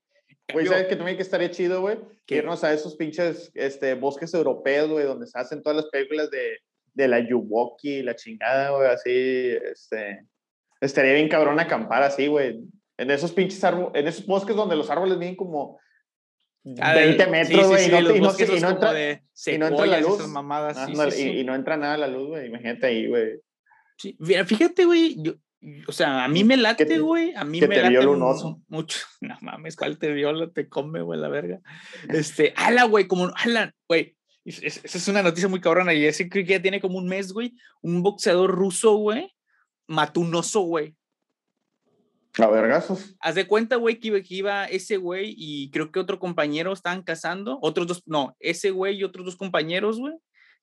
[0.51, 1.99] Güey, ¿sabes que también que estaría chido, güey?
[2.27, 6.59] Irnos a esos pinches este, bosques europeos, güey, donde se hacen todas las películas de,
[6.93, 10.25] de la Yuwoki, la chingada, güey, así, este...
[10.81, 12.59] Estaría bien cabrón acampar así, güey.
[12.97, 15.79] En esos pinches árboles, en esos bosques donde los árboles vienen como
[16.63, 19.67] 20 metros, güey, sí, sí, sí, y, no, y, no, y, no entra, y no
[19.67, 20.27] entra la luz.
[20.27, 22.47] Mamadas, ah, no, y, y, no entra nada la luz, güey.
[22.47, 23.39] Imagínate ahí, güey.
[23.97, 25.33] Sí, fíjate, güey, yo,
[25.87, 28.21] o sea, a mí me late, güey, a mí que me te late viola un
[28.23, 28.61] oso.
[28.67, 28.99] mucho.
[29.21, 30.49] No mames, ¿cuál te viola?
[30.51, 31.61] Te come, güey, la verga.
[32.09, 34.17] Este, ala, güey, como, ala, güey.
[34.45, 37.53] Esa es una noticia muy cabrona y ese que ya tiene como un mes, güey.
[37.81, 39.33] Un boxeador ruso, güey,
[39.87, 40.95] mató un oso, güey.
[42.39, 43.15] A vergazos.
[43.19, 46.73] Haz de cuenta, güey, que iba, que iba ese güey y creo que otro compañero
[46.73, 47.59] estaban cazando.
[47.61, 50.15] Otros dos, no, ese güey y otros dos compañeros, güey,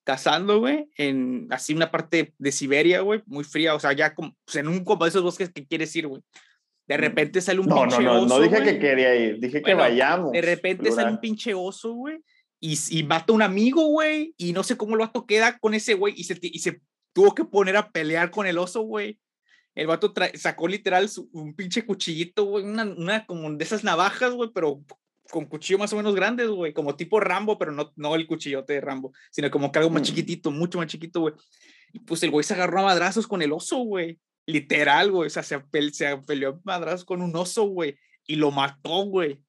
[0.04, 3.74] cazando, güey, en así una parte de Siberia, güey, muy fría.
[3.76, 6.22] O sea, ya como, pues en un como de esos bosques que quieres ir, güey.
[6.88, 8.26] De repente sale un no, pinche no, no, oso.
[8.26, 8.72] No, dije güey.
[8.72, 10.32] que quería ir, dije Bueno, que vayamos.
[10.32, 10.96] De repente plural.
[10.96, 12.18] sale un pinche oso, güey,
[12.60, 15.74] y, y mata a un amigo, güey, y no sé cómo el vato queda con
[15.74, 16.80] ese güey, y se, y se
[17.12, 19.18] tuvo que poner a pelear con el oso, güey.
[19.74, 24.32] El vato sacó literal su, un pinche cuchillito, güey, una, una como de esas navajas,
[24.32, 24.82] güey, pero
[25.30, 28.74] con cuchillo más o menos grandes, güey, como tipo Rambo, pero no, no el cuchillote
[28.74, 30.04] de Rambo, sino como que algo más Mm.
[30.04, 31.34] chiquitito, mucho más chiquito, güey.
[31.92, 34.18] Y pues el güey se agarró a madrazos con el oso, güey.
[34.46, 35.28] Literal, güey.
[35.28, 37.96] O sea, se, se peleó a madrazos con un oso, güey.
[38.26, 39.40] Y lo mató, güey.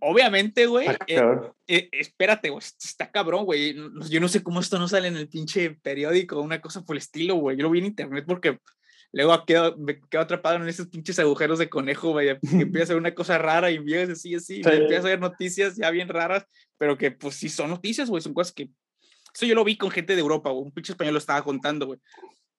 [0.00, 0.88] Obviamente, güey.
[0.88, 2.62] Ah, eh, eh, espérate, güey.
[2.62, 3.74] Está cabrón, güey.
[4.08, 7.02] Yo no sé cómo esto no sale en el pinche periódico, una cosa por el
[7.02, 7.56] estilo, güey.
[7.56, 8.58] Yo lo vi en internet porque
[9.12, 12.38] luego quedo, me quedo atrapado en esos pinches agujeros de conejo, güey.
[12.38, 14.62] Que empieza a ser una cosa rara y vienes así, así.
[14.62, 14.70] Sí.
[14.70, 16.46] empiezas a ver noticias ya bien raras,
[16.78, 18.22] pero que pues sí son noticias, güey.
[18.22, 18.70] Son cosas que.
[19.34, 20.64] Eso yo lo vi con gente de Europa, güey.
[20.64, 21.98] Un pinche español lo estaba contando, güey.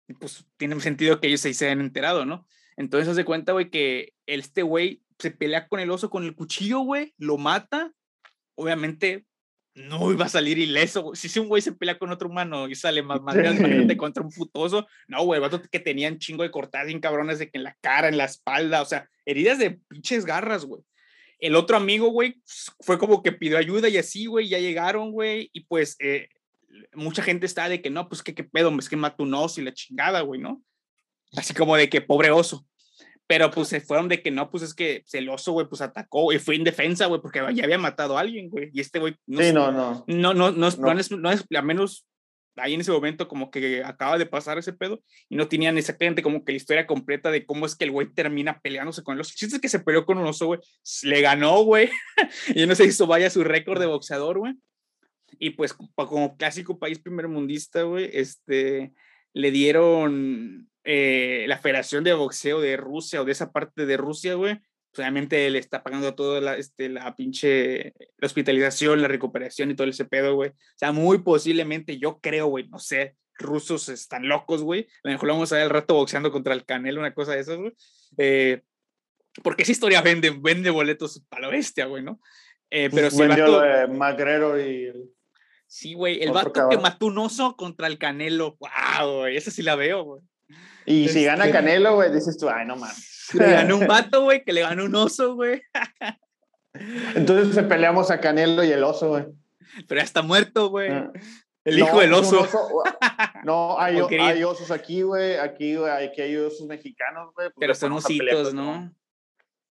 [0.07, 2.45] Y pues tiene sentido que ellos se, se hayan enterado, ¿no?
[2.77, 6.81] Entonces, de cuenta, güey, que este güey se pelea con el oso con el cuchillo,
[6.81, 7.91] güey, lo mata.
[8.55, 9.25] Obviamente,
[9.73, 11.01] no iba a salir ileso.
[11.01, 11.15] güey.
[11.15, 13.97] Si si un güey se pelea con otro humano y sale más más Sí.
[13.97, 14.85] contra un putoso.
[15.07, 18.09] No, güey, vato que tenían chingo de cortadas bien cabrones de que en la cara,
[18.09, 20.83] en la espalda, o sea, heridas de pinches garras, güey.
[21.39, 22.41] El otro amigo, güey,
[22.81, 26.29] fue como que pidió ayuda y así, güey, ya llegaron, güey, y pues eh,
[26.93, 29.59] mucha gente está de que no, pues que qué pedo, es que mató un oso
[29.59, 30.61] y la chingada, güey, ¿no?
[31.35, 32.65] Así como de que pobre oso.
[33.33, 36.31] Pero pues se fueron de que no, pues es que el oso, güey, pues atacó
[36.31, 38.69] y fue indefensa, güey, porque ya había matado a alguien, güey.
[38.71, 40.03] Y este güey no, Sí, sé- no, no.
[40.07, 40.93] no, no, no, No.
[40.93, 42.05] no es, no es, al menos
[42.57, 46.21] ahí en ese momento como que acaba de pasar ese pedo y no tenían exactamente
[46.21, 49.33] como que la historia completa de cómo es que el güey termina peleándose con los
[49.33, 50.59] chistes que se peleó con un oso, güey,
[51.01, 51.89] le ganó, güey,
[52.55, 54.53] y no se hizo vaya su récord de boxeador, güey.
[55.39, 58.93] Y pues como clásico país primermundista, güey, este,
[59.33, 64.35] le dieron eh, la Federación de Boxeo de Rusia o de esa parte de Rusia,
[64.35, 64.59] güey,
[64.93, 69.75] pues, obviamente le está pagando toda la, este, la pinche la hospitalización, la recuperación y
[69.75, 70.51] todo ese pedo, güey.
[70.51, 74.81] O sea, muy posiblemente, yo creo, güey, no sé, rusos están locos, güey.
[75.03, 77.33] A lo mejor lo vamos a ver al rato boxeando contra el Canelo, una cosa
[77.33, 77.73] de esas, güey.
[78.17, 78.61] Eh,
[79.41, 82.19] porque esa historia vende, vende boletos para la bestia, güey, ¿no?
[82.69, 84.91] Eh, pero si el vato, de Magrero y.
[85.65, 86.81] sí, güey, el vato que cabrón.
[86.83, 90.21] mató un oso contra el Canelo, wow, güey, esa sí la veo, güey.
[90.85, 93.29] Y si gana Este- Canelo, güey, dices tú, ay, no mames.
[93.33, 95.61] Le ganó un vato, güey, que le ganó un oso, güey,
[97.15, 99.25] Entonces se peleamos a Canelo y el oso, güey.
[99.87, 100.89] pero ya está muerto, güey.
[100.91, 101.11] Ah.
[101.65, 102.47] El No, hijo del oso.
[103.45, 105.35] No, hay, hay osos aquí, güey.
[105.35, 107.49] Aquí, güey, aquí hay osos mexicanos, güey.
[107.49, 108.93] pues Pero son pelear ositos, ¿no?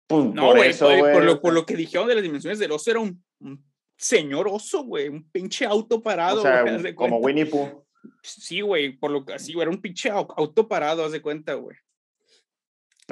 [0.07, 2.71] Pues, No, por eso, por, por güey, lo, por que dijeron de las dimensiones del
[2.71, 3.63] oso, era un, un
[3.97, 6.63] señor oso, güey, un pinche auto parado, O sea,
[6.95, 7.17] como.
[7.17, 7.84] Winnie Pooh.
[8.21, 11.53] Sí, güey, por lo que así, güey, era un pinche auto parado, haz de cuenta,
[11.53, 11.77] güey.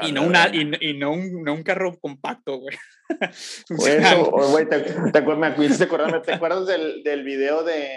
[0.01, 2.75] Y no, una, y, y no, un, no, un, carro compacto, güey.
[3.69, 7.89] Bueno, güey, te, te, te, acuerdas, ¿te acuerdas del, del video de,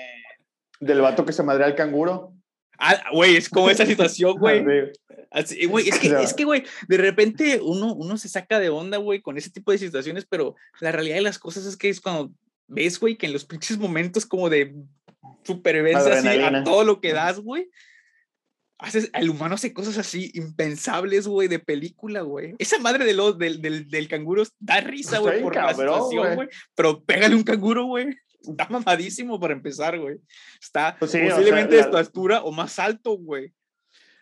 [0.81, 2.35] del vato que se madrea al canguro?
[2.79, 4.65] Ah, güey, es como esa situación, güey.
[5.31, 8.99] Así, güey, es que, es que, güey, de repente uno, uno se saca de onda,
[8.99, 12.01] güey, con ese tipo de situaciones, pero la realidad de las cosas es que es
[12.01, 12.33] cuando
[12.69, 14.75] ves, güey, que en los pinches momentos como de
[15.45, 17.71] supervivencia así, a todo lo que das, güey,
[18.79, 22.55] haces, el humano hace cosas así impensables, güey, de película, güey.
[22.59, 26.35] Esa madre de lo, del, del, del canguro da risa, güey, por cabrón, la situación,
[26.35, 26.49] güey.
[26.75, 28.09] Pero pégale un canguro, güey.
[28.43, 30.17] Está mamadísimo para empezar, güey.
[30.61, 33.53] Está pues sí, posiblemente o sea, de tu altura o más alto, güey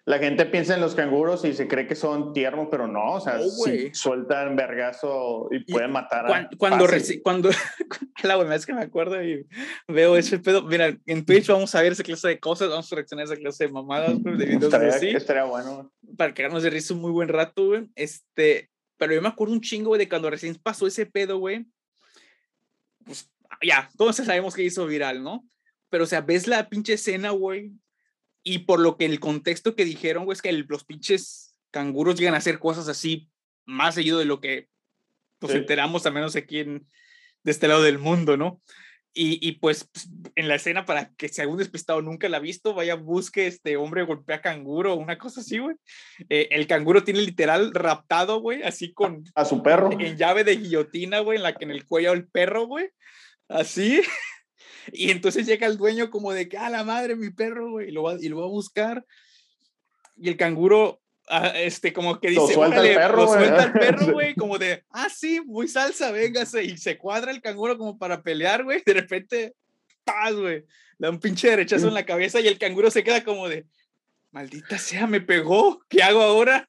[0.06, 3.20] la gente piensa en los canguros y se cree que son tiernos, pero no, o
[3.20, 7.22] sea, no, sí, sueltan vergazo y pueden matar a Cuando, fácil.
[7.24, 7.50] cuando,
[8.22, 9.46] la buena vez que me acuerdo y
[9.88, 12.96] veo ese pedo, mira, en Twitch vamos a ver esa clase de cosas, vamos a
[12.96, 15.08] reaccionar a esa clase de mamadas, de videos estaría, así.
[15.08, 15.90] Estaría bueno.
[16.18, 17.88] Para quedarnos de risa un muy buen rato, güey.
[17.94, 21.66] Este, pero yo me acuerdo un chingo, güey, de cuando recién pasó ese pedo, güey.
[23.04, 23.30] Pues
[23.62, 25.48] ya, todos sabemos que hizo viral, ¿no?
[25.88, 27.72] Pero, o sea, ves la pinche escena, güey,
[28.44, 32.16] y por lo que el contexto que dijeron, güey, es que el, los pinches canguros
[32.16, 33.30] llegan a hacer cosas así
[33.64, 34.68] más seguido de lo que
[35.40, 35.56] nos sí.
[35.56, 36.86] enteramos, al menos aquí en,
[37.42, 38.62] de este lado del mundo, ¿no?
[39.16, 42.40] Y, y pues, pues, en la escena, para que si algún despistado nunca la ha
[42.40, 45.76] visto, vaya, busque este hombre golpea canguro, una cosa así, güey.
[46.28, 49.22] Eh, el canguro tiene literal raptado, güey, así con...
[49.36, 49.92] A su perro.
[49.92, 52.90] En llave de guillotina, güey, en la que en el cuello el perro, güey.
[53.48, 54.02] Así.
[54.92, 57.92] Y entonces llega el dueño como de que, ah, la madre, mi perro, güey, y
[57.92, 59.04] lo va, y lo va a buscar.
[60.16, 63.72] Y el canguro, ah, este, como que dice, lo suelta el perro, lo suelta el
[63.72, 66.64] perro, güey, como de, ah, sí, muy salsa, véngase.
[66.64, 68.82] Y se cuadra el canguro como para pelear, güey.
[68.84, 69.54] De repente,
[70.04, 70.64] ¡paz, güey!
[70.98, 73.66] Da un pinche derechazo en la cabeza y el canguro se queda como de,
[74.30, 76.68] maldita sea, me pegó, ¿qué hago ahora?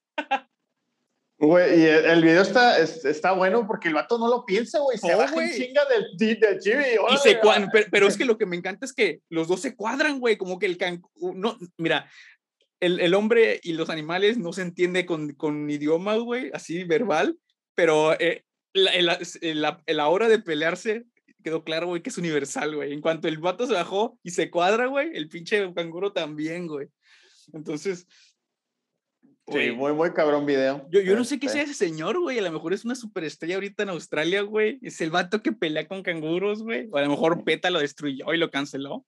[1.38, 4.80] Güey, y el, el video está, es, está bueno porque el vato no lo piensa,
[4.80, 4.98] güey.
[4.98, 6.84] Se oh, baja en chinga del, del chibi.
[7.14, 9.62] Y se cuadran, pero, pero, es que lo que me encanta es que los dos
[9.62, 10.38] se cuadran, güey.
[10.38, 11.02] Como que el can...
[11.16, 12.10] No, mira,
[12.80, 17.38] el, el, hombre y los animales no se entiende con, con idioma, güey, así verbal,
[17.74, 21.06] pero eh, la, la, la, la, hora de pelearse
[21.44, 22.94] quedó claro, güey, que es universal, güey.
[22.94, 26.88] En cuanto el vato se bajó y se cuadra, güey, el pinche canguro también, güey.
[27.54, 28.08] Entonces,
[29.48, 30.88] Sí, muy, muy cabrón video.
[30.90, 32.40] Yo, yo no sé qué sea ese señor, güey.
[32.40, 34.80] A lo mejor es una superestrella ahorita en Australia, güey.
[34.82, 36.90] Es el vato que pelea con canguros, güey.
[36.92, 39.06] O a lo mejor PETA lo destruyó y lo canceló.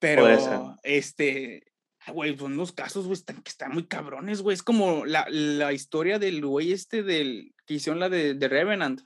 [0.00, 1.72] Pero, este,
[2.12, 4.54] güey, son unos casos, güey, que están muy cabrones, güey.
[4.54, 9.00] Es como la, la historia del güey este del, que hicieron la de, de Revenant.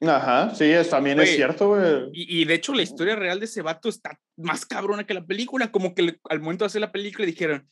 [0.00, 2.10] Ajá, sí, es, también wey, es cierto, güey.
[2.12, 5.24] Y, y, de hecho la historia real de ese vato está más cabrona que la
[5.24, 5.70] película.
[5.70, 7.66] Como que le, al momento de hacer la película dijeron,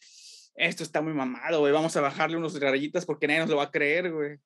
[0.54, 3.64] esto está muy mamado, güey, vamos a bajarle unos rayitas porque nadie nos lo va
[3.64, 4.38] a creer, güey.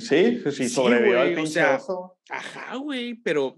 [0.00, 2.18] Sí, sí, sobrevivió al pinche o sea, oso.
[2.28, 3.56] Ajá, güey, pero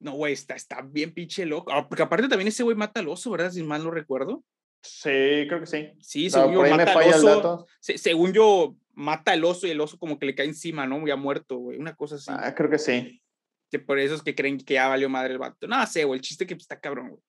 [0.00, 1.72] no, güey, está, está bien pinche loco.
[1.72, 3.52] Ah, porque aparte también ese güey mata al oso, ¿verdad?
[3.52, 4.44] Si mal no recuerdo.
[4.82, 5.92] Sí, creo que sí.
[6.00, 7.66] Sí, según no, yo mata al oso.
[7.80, 11.06] Se, según yo, mata al oso y el oso como que le cae encima, ¿no?
[11.06, 11.78] Ya muerto, güey.
[11.78, 12.30] Una cosa así.
[12.30, 13.22] Ah, creo que sí.
[13.70, 15.68] Que por eso es que creen que ya valió madre el vato.
[15.68, 17.22] No sé, güey, el chiste que está cabrón, güey.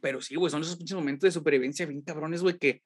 [0.00, 2.82] Pero sí, güey, son esos pinches momentos de supervivencia bien cabrones, güey, que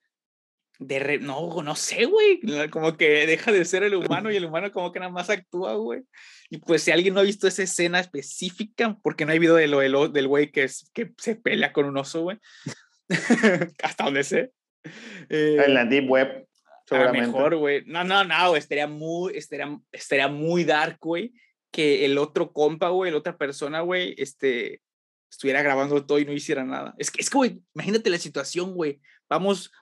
[0.79, 1.19] de re...
[1.19, 2.41] no, no sé, güey,
[2.71, 5.75] como que deja de ser el humano y el humano como que nada más actúa,
[5.75, 6.03] güey.
[6.51, 9.69] Y pues si alguien no ha visto esa escena específica, porque no hay video de
[9.69, 12.39] lo, de lo del güey que, es, que se pelea con un oso, güey.
[13.83, 14.53] Hasta donde sé.
[15.29, 16.47] Eh, en la Deep Web.
[16.91, 17.83] A mejor, güey.
[17.87, 21.33] No, no, no, estaría muy, estaría, estaría muy dark, güey,
[21.71, 24.83] que el otro compa, güey, la otra persona, güey, este,
[25.35, 26.95] estuviera grabando todo y no hiciera nada.
[26.99, 29.01] Es que, es que, güey, imagínate la situación, güey.
[29.29, 29.73] Vamos,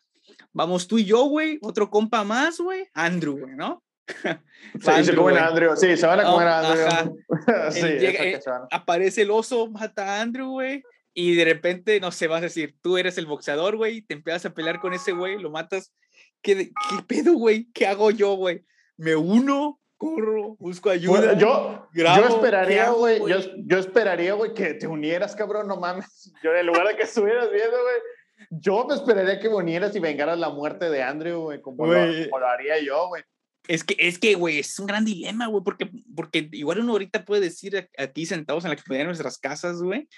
[0.52, 3.82] vamos tú y yo, güey, otro compa más, güey, Andrew, güey, ¿no?
[4.80, 7.16] Sí, se comen a Andrew, sí, se van a comer oh, a Andrew.
[7.70, 8.40] sí, llega, eh,
[8.70, 10.82] aparece el oso, mata a Andrew, güey,
[11.14, 14.46] y de repente, no sé, vas a decir, tú eres el boxeador, güey, te empiezas
[14.46, 15.92] a pelear con ese güey, lo matas.
[16.40, 17.68] ¿Qué, qué pedo, güey?
[17.72, 18.64] ¿Qué hago yo, güey?
[18.96, 19.80] ¿Me uno?
[20.02, 21.18] Corro, busco ayuda.
[21.18, 25.76] Bueno, yo, grabo, yo esperaría, güey, yo, yo, esperaría, güey, que te unieras, cabrón, no
[25.76, 26.32] mames.
[26.42, 30.38] Yo en lugar de que estuvieras viendo, güey, yo me esperaría que unieras y vengaras
[30.38, 33.22] la muerte de Andrew, güey, como, como, lo haría yo, güey.
[33.68, 37.24] Es que, es que, güey, es un gran dilema, güey, porque, porque igual uno ahorita
[37.24, 40.08] puede decir aquí sentados en la comunidad de nuestras casas, güey,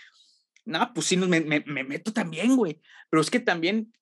[0.65, 2.81] no, pues sí, me, me, me meto también, güey,
[3.11, 3.93] pero es que también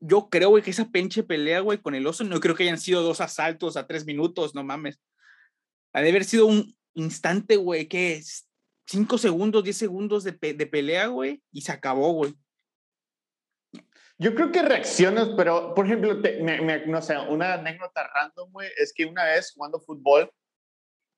[0.00, 2.78] yo creo, güey, que esa pinche pelea, güey, con el oso, no creo que hayan
[2.78, 5.00] sido dos asaltos a tres minutos, no mames.
[5.92, 8.22] Ha de haber sido un instante, güey, que
[8.86, 12.34] 5 segundos, 10 segundos de, de pelea, güey, y se acabó, güey.
[14.18, 16.20] Yo creo que reaccionas, pero por ejemplo,
[16.86, 20.30] no sé, una anécdota random, güey, es que una vez jugando fútbol,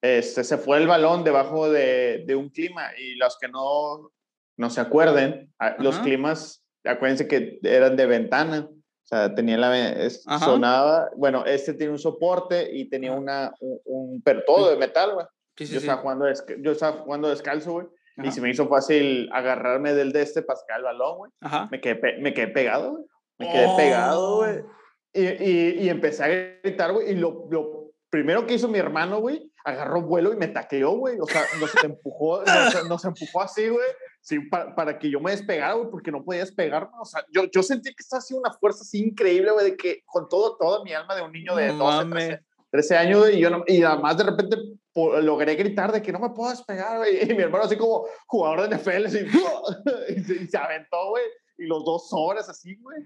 [0.00, 4.12] este, se fue el balón debajo de, de un clima y los que no,
[4.56, 8.68] no se acuerden, los climas, acuérdense que eran de ventana,
[9.12, 10.08] o sea, tenía la,
[10.38, 15.26] sonaba, bueno, este tiene un soporte y tenía una, un, un de metal, güey.
[15.58, 16.24] yo, Estaba jugando,
[16.62, 17.86] yo estaba jugando descalzo, güey.
[18.22, 21.30] Y se me hizo fácil agarrarme del de este para sacar el balón, güey.
[21.70, 23.04] Me quedé, me quedé pegado, güey.
[23.38, 24.60] Me quedé pegado, güey.
[24.60, 24.72] Oh.
[25.12, 26.28] Y, y, y, empecé a
[26.62, 27.10] gritar, güey.
[27.10, 31.18] Y lo, lo, primero que hizo mi hermano, güey, agarró vuelo y me tacleó, güey.
[31.20, 33.88] O sea, nos empujó, nos, nos empujó así, güey.
[34.22, 36.92] Sí, para, para, que yo me despegara, güey, porque no podía despegarme.
[37.00, 40.04] O sea, yo, yo sentí que estaba haciendo una fuerza así increíble, güey, de que
[40.06, 43.50] con todo, toda mi alma de un niño de 12, 13, 13 años, y yo
[43.50, 44.56] no, y además de repente
[44.94, 47.18] logré gritar de que no me puedo despegar, güey.
[47.30, 49.18] Y mi hermano así como jugador de NFL, así,
[50.16, 51.24] y, se, aventó, güey.
[51.58, 52.98] Y los dos horas así, güey.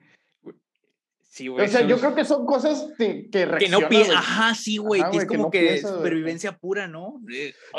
[1.36, 1.66] Sí, güey.
[1.66, 5.02] O sea, yo creo que son cosas que, que Que no piensas, ajá, sí, güey,
[5.10, 7.20] que es como que, supervivencia pura, ¿no?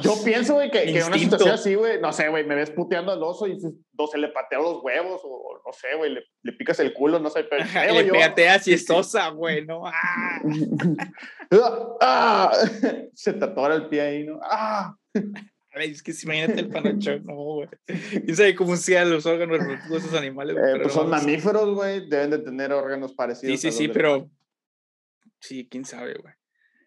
[0.04, 2.70] Yo pienso, güey, que, que en una situación así, güey, no sé, güey, me ves
[2.70, 6.14] puteando al oso y dices, no sé, le pateo los huevos o no sé, güey,
[6.14, 7.66] le, le, picas el culo, no sé, pero...
[7.66, 9.88] le pegateas y es sosa, güey, ¿no?
[9.88, 10.40] ¡Ah!
[12.00, 12.52] ¡Ah!
[13.16, 14.40] Se te atora el pie ahí, ¿no?
[14.44, 14.96] ¡Ah!
[15.86, 17.70] es que imagínate el panocho, no, güey.
[18.34, 20.56] Sabe cómo sean los órganos de esos animales.
[20.58, 22.08] Eh, pues son mamíferos, güey.
[22.08, 23.60] Deben de tener órganos parecidos.
[23.60, 24.30] Sí, sí, sí, pero.
[25.40, 26.34] Sí, quién sabe, güey.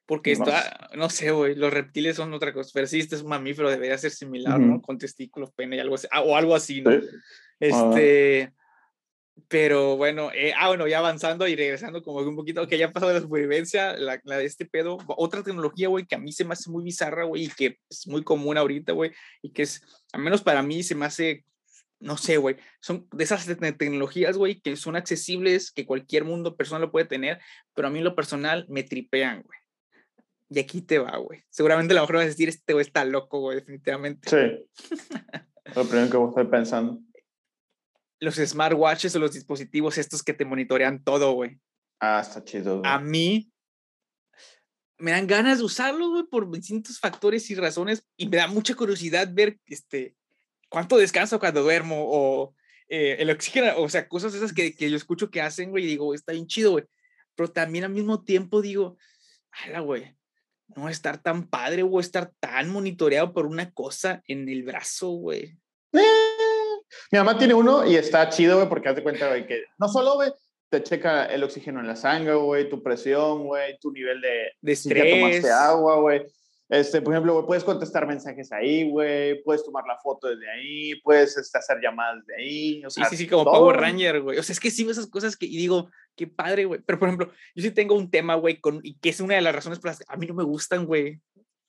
[0.07, 2.70] Porque está, no sé, güey, los reptiles son otra cosa.
[2.74, 4.82] Pero sí, este es un mamífero, debería ser similar, ¿no?
[4.82, 6.09] Con testículos, pene y algo así.
[6.11, 6.91] Ah, o algo así, ¿no?
[7.61, 8.53] Este.
[9.49, 13.09] Pero bueno, eh, ah, bueno, ya avanzando y regresando como un poquito, que ya pasó
[13.09, 16.45] de la supervivencia, la, la, de este pedo, otra tecnología, güey, que a mí se
[16.45, 19.12] me hace muy bizarra, güey, y que es muy común ahorita, güey,
[19.43, 19.82] y que es,
[20.12, 21.45] al menos para mí, se me hace,
[22.01, 23.47] no sé, güey, son de esas
[23.78, 27.38] tecnologías, güey, que son accesibles, que cualquier mundo persona lo puede tener,
[27.74, 29.59] pero a mí lo personal me tripean, güey.
[30.53, 31.45] Y aquí te va, güey.
[31.49, 34.28] Seguramente la mejor vas a decir, este güey está loco, güey, definitivamente.
[34.28, 34.86] Sí.
[35.76, 37.01] lo primero que estoy pensando
[38.21, 41.59] los smartwatches o los dispositivos estos que te monitorean todo, güey.
[41.99, 42.83] Ah, está chido.
[42.85, 43.51] A mí
[44.99, 48.75] me dan ganas de usarlo, güey, por distintos factores y razones y me da mucha
[48.75, 50.14] curiosidad ver este
[50.68, 52.55] cuánto descanso cuando duermo o
[52.89, 55.89] eh, el oxígeno, o sea, cosas esas que, que yo escucho que hacen, güey, y
[55.89, 56.85] digo, está bien chido, güey.
[57.35, 58.99] Pero también al mismo tiempo digo,
[59.51, 60.16] ala, güey,
[60.77, 65.57] no estar tan padre, o estar tan monitoreado por una cosa en el brazo, güey.
[67.12, 70.14] Mi mamá tiene uno y está chido, güey, porque hace cuenta, güey, que no solo,
[70.14, 70.32] güey,
[70.70, 74.72] te checa el oxígeno en la sangre, güey, tu presión, güey, tu nivel de, de
[74.72, 75.03] estrés.
[75.03, 76.22] Si ya tomaste agua, güey.
[76.68, 81.01] Este, por ejemplo, güey, puedes contestar mensajes ahí, güey, puedes tomar la foto desde ahí,
[81.01, 82.84] puedes este, hacer llamadas de ahí.
[82.84, 84.38] O sea, sí, sí, sí, como Power Ranger, güey.
[84.38, 86.80] O sea, es que sí esas cosas que, y digo, qué padre, güey.
[86.86, 89.41] Pero, por ejemplo, yo sí tengo un tema, güey, con, y que es una de
[89.41, 91.20] las razones por las que a mí no me gustan, güey,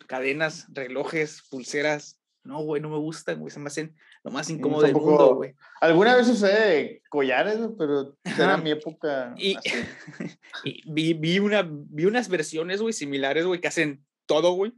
[0.06, 2.21] cadenas, relojes, pulseras.
[2.44, 5.54] No, güey, no me gustan, güey, se me hacen lo más incómodo del mundo, güey.
[5.80, 9.36] Alguna vez usé collares, pero era mi época.
[10.64, 14.74] Y, vi, vi, una, vi unas versiones, güey, similares, güey, que hacen todo, güey,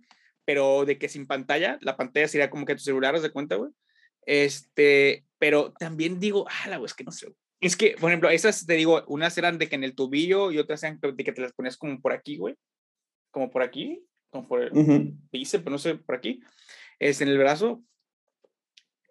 [0.46, 3.72] pero de que sin pantalla, la pantalla sería como que tu celular, ¿de cuenta, güey?
[4.26, 7.34] Este, pero también digo, ah, la güey, es que no sé.
[7.62, 10.60] Es que, por ejemplo, esas, te digo, unas eran de que en el tubillo y
[10.60, 12.56] otras eran de que te las ponías como por aquí, güey.
[13.32, 16.42] Como por aquí, como por el uh pero no sé, por aquí.
[17.04, 17.84] Es en el brazo,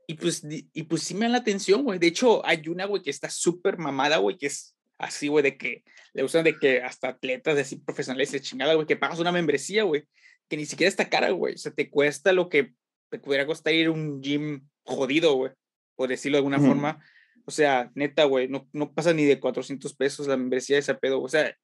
[0.06, 1.98] y pues, y pues sí me da la atención, güey.
[1.98, 5.56] De hecho, hay una, güey, que está súper mamada, güey, que es así, güey, de
[5.56, 9.20] que le usan de que hasta atletas de así profesionales de chingada, güey, que pagas
[9.20, 10.04] una membresía, güey,
[10.48, 11.54] que ni siquiera está cara, güey.
[11.54, 12.74] O sea, te cuesta lo que
[13.10, 15.52] te pudiera costar ir a un gym jodido, güey,
[15.96, 17.02] por decirlo de alguna forma.
[17.46, 20.94] O sea, neta, güey, no, no pasa ni de 400 pesos la membresía de ese
[20.94, 21.22] pedo.
[21.22, 21.56] O sea,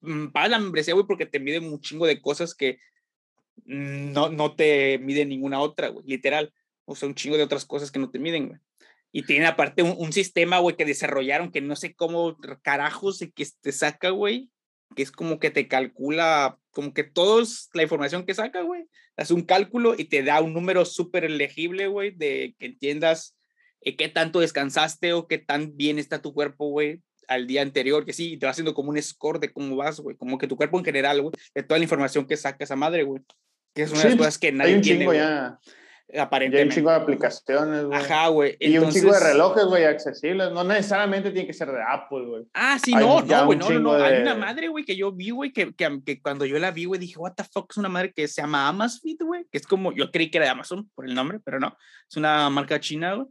[0.00, 2.78] mm, pagas la membresía, güey, porque te miden un chingo de cosas que
[3.64, 6.52] no, no te mide ninguna otra, literal.
[6.84, 8.60] O sea, un chingo de otras cosas que no te miden, güey.
[9.12, 13.44] Y tiene aparte un, sistema, güey, que desarrollaron que no sé cómo carajos de que
[13.60, 14.50] te saca, güey,
[14.94, 18.86] que es como que te calcula, como que todos la información que saca, güey,
[19.16, 23.36] hace un cálculo y te da un número súper legible, güey, de que entiendas
[23.80, 28.04] eh, qué tanto descansaste o qué tan bien está tu cuerpo, güey, al día anterior,
[28.04, 30.56] que sí, te va haciendo como un score de cómo vas, güey, como que tu
[30.56, 33.22] cuerpo en general, güey, de toda la información que saca esa madre, güey,
[33.74, 35.06] que es una de las cosas que nadie tiene.
[36.18, 36.56] Aparentemente.
[36.56, 37.98] Y hay un chingo de aplicaciones, güey.
[37.98, 38.56] Ajá, güey.
[38.58, 40.50] Y un chingo de relojes, güey, accesibles.
[40.52, 42.44] No necesariamente tiene que ser de Apple, güey.
[42.54, 45.52] Ah, sí, no, no, güey, no, no, Hay una madre, güey, que yo vi, güey,
[45.52, 48.12] que, que, que, cuando yo la vi, güey, dije, what the fuck, es una madre
[48.12, 51.06] que se llama Amazfit, güey, que es como, yo creí que era de Amazon por
[51.06, 51.76] el nombre, pero no.
[52.08, 53.28] Es una marca china, güey.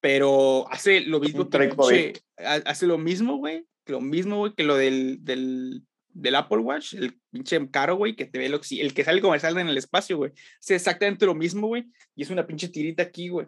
[0.00, 5.24] Pero hace lo mismo que, hace lo mismo, güey, lo mismo, güey, que lo del,
[5.24, 5.82] del
[6.12, 9.58] del Apple Watch, el pinche caro, güey, que te ve el, el que sale comercial
[9.58, 10.32] en el espacio, güey.
[10.60, 11.90] Es exactamente lo mismo, güey.
[12.14, 13.46] Y es una pinche tirita aquí, güey.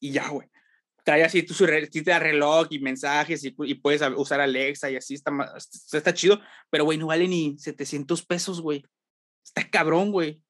[0.00, 0.48] Y ya, güey.
[1.04, 1.54] Trae así tu
[2.04, 5.32] da reloj y mensajes y, y, puedes usar Alexa y así está,
[5.92, 6.40] está chido.
[6.70, 8.84] Pero, güey, no vale ni 700 pesos, güey.
[9.44, 10.40] Está cabrón, güey.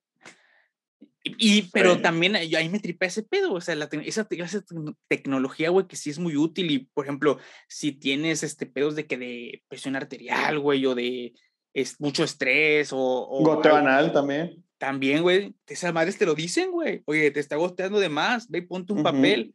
[1.24, 4.64] Y, pero también yo ahí me tripé ese pedo, o sea, la, esa, esa,
[5.08, 9.06] tecnología, güey, que sí es muy útil y, por ejemplo, si tienes este pedos de
[9.06, 11.32] que de presión arterial, güey, o de
[11.74, 12.98] es, mucho estrés o...
[12.98, 14.64] o Goteo anal también.
[14.78, 17.02] También, güey, esas madres te lo dicen, güey.
[17.04, 19.54] Oye, te está goteando de más, ve y ponte un papel.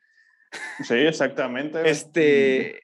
[0.83, 1.89] Sí, exactamente.
[1.89, 2.81] este...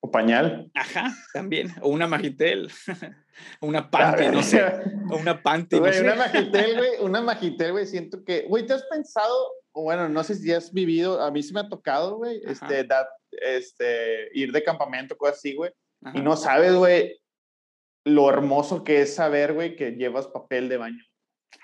[0.00, 0.70] O pañal.
[0.74, 1.72] Ajá, también.
[1.82, 2.70] O una magitel.
[3.60, 4.62] una pante, no sé.
[5.10, 6.00] O una pante, no sé.
[6.02, 6.90] Una magitel, güey.
[7.00, 7.86] Una magitel, güey.
[7.86, 9.34] Siento que, güey, ¿te has pensado?
[9.72, 11.20] Bueno, no sé si has vivido.
[11.20, 12.40] A mí sí me ha tocado, güey.
[12.44, 12.86] Este,
[13.30, 15.72] este, ir de campamento, cosas así, güey.
[16.12, 17.18] Y no sabes, güey,
[18.04, 21.02] lo hermoso que es saber, güey, que llevas papel de baño.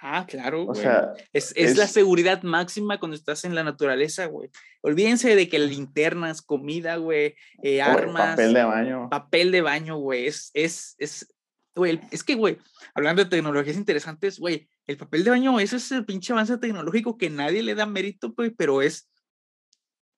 [0.00, 0.66] Ah, claro.
[0.66, 4.50] O sea, es, es, la seguridad máxima cuando estás en la naturaleza, güey.
[4.82, 8.30] Olvídense de que linternas, comida, güey, eh, armas.
[8.30, 9.08] Papel de baño.
[9.10, 10.26] Papel de baño, güey.
[10.26, 11.34] Es, es, es,
[11.74, 12.58] güey, es que, güey,
[12.94, 17.16] hablando de tecnologías interesantes, güey, el papel de baño, eso es el pinche avance tecnológico
[17.16, 19.10] que nadie le da mérito, güey, pero es,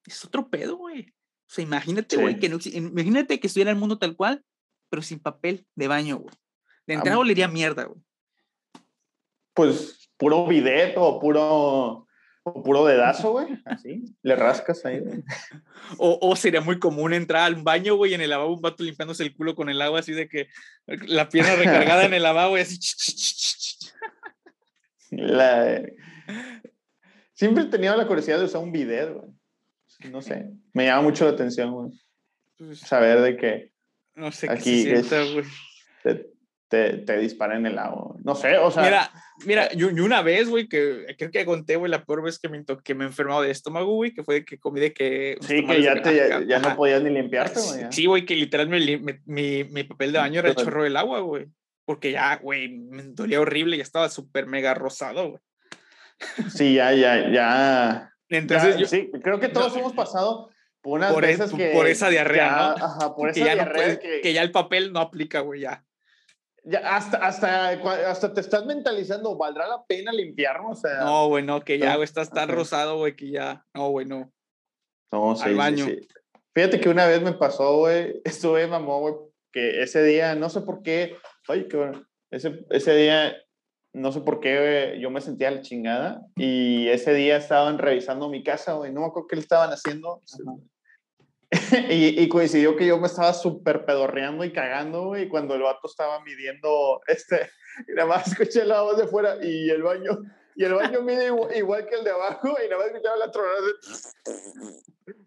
[0.05, 1.09] es otro pedo, güey.
[1.09, 4.43] O sea, imagínate, güey, que no, imagínate que estuviera el mundo tal cual,
[4.89, 6.35] pero sin papel de baño, güey.
[6.87, 8.01] De entrada olería mierda, güey
[9.53, 12.07] pues puro bidet o puro,
[12.43, 13.47] o puro dedazo, güey.
[13.65, 15.01] Así, le rascas ahí,
[15.97, 19.23] O, o, sería muy común entrar al baño, güey, en el lavabo un vato limpiándose
[19.23, 20.47] el culo con el agua, así de que
[20.85, 22.77] la pierna recargada en el lavabo y así.
[27.33, 29.31] Siempre he tenido la curiosidad de usar un bidet, güey.
[30.11, 31.91] No sé, me llama mucho la atención, güey.
[32.57, 33.71] Pues Saber de que.
[34.15, 35.45] No sé aquí qué se sienta, güey
[36.67, 38.15] te, te dispara en el agua.
[38.23, 38.83] No sé, o sea.
[38.83, 39.11] Mira,
[39.45, 42.63] mira, yo, una vez, güey, que creo que conté, güey, la peor vez que me,
[42.83, 45.37] que me he enfermado de estómago, güey, que fue que comí de que.
[45.41, 47.85] Sí, que ya, te, ya, no podías ni limpiarte, güey.
[47.91, 51.47] Sí, güey, que literalmente mi, mi, papel de baño era el chorro del agua, güey.
[51.85, 55.41] Porque ya, güey, me dolía horrible, ya estaba súper mega rosado, güey.
[56.49, 58.09] Sí, ya, ya, ya.
[58.29, 60.49] Entonces, yo, sí, creo que todos hemos pasado
[60.81, 61.71] por unas por, veces que.
[61.71, 62.85] Por esa diarrea, ¿no?
[62.85, 63.99] Ajá, por esa diarrea.
[63.99, 65.83] que, que ya el papel no aplica, güey, ya.
[66.65, 67.69] Ya, hasta, hasta,
[68.09, 70.79] hasta te estás mentalizando, ¿valdrá la pena limpiarnos?
[70.79, 73.89] O sea, no, güey, no, que ya, güey, estás tan rosado, güey, que ya, no,
[73.89, 74.31] güey, no.
[75.11, 75.85] No, sí, Al baño.
[75.85, 76.07] Sí,
[76.55, 79.15] Fíjate que una vez me pasó, güey, estuve mamó, güey,
[79.51, 81.17] que ese día, no sé por qué,
[81.49, 83.35] oye, qué bueno, ese, ese día,
[83.93, 88.43] no sé por qué, yo me sentía la chingada, y ese día estaban revisando mi
[88.43, 90.21] casa, güey, no me acuerdo qué le estaban haciendo,
[91.89, 96.19] y, coincidió que yo me estaba súper pedorreando y cagando, güey, cuando el vato estaba
[96.21, 97.49] midiendo, este,
[97.87, 100.19] y nada más escuché la voz de fuera y el baño,
[100.55, 103.61] y el baño mide igual, que el de abajo, y nada más escuchaba la tronada
[103.61, 105.13] de...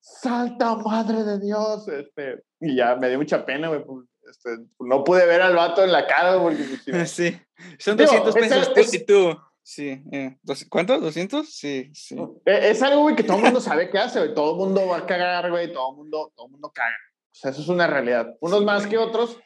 [0.00, 1.86] ¡Salta, madre de Dios!
[1.88, 4.50] Este, y ya me dio mucha pena, güey, pues, este,
[4.80, 6.64] no pude ver al vato en la cara, porque...
[7.06, 7.38] Sí,
[7.78, 9.36] son 200 pesos, es, tú.
[9.68, 10.34] Sí, eh,
[10.70, 11.02] ¿cuántos?
[11.02, 11.44] ¿200?
[11.44, 12.16] Sí, sí.
[12.46, 14.32] E, es algo, güey, que todo el mundo sabe qué hace, güey.
[14.32, 15.70] Todo el mundo va a cagar, güey.
[15.70, 16.96] Todo el mundo, todo mundo caga.
[17.30, 18.34] O sea, eso es una realidad.
[18.40, 19.38] Unos más que otros,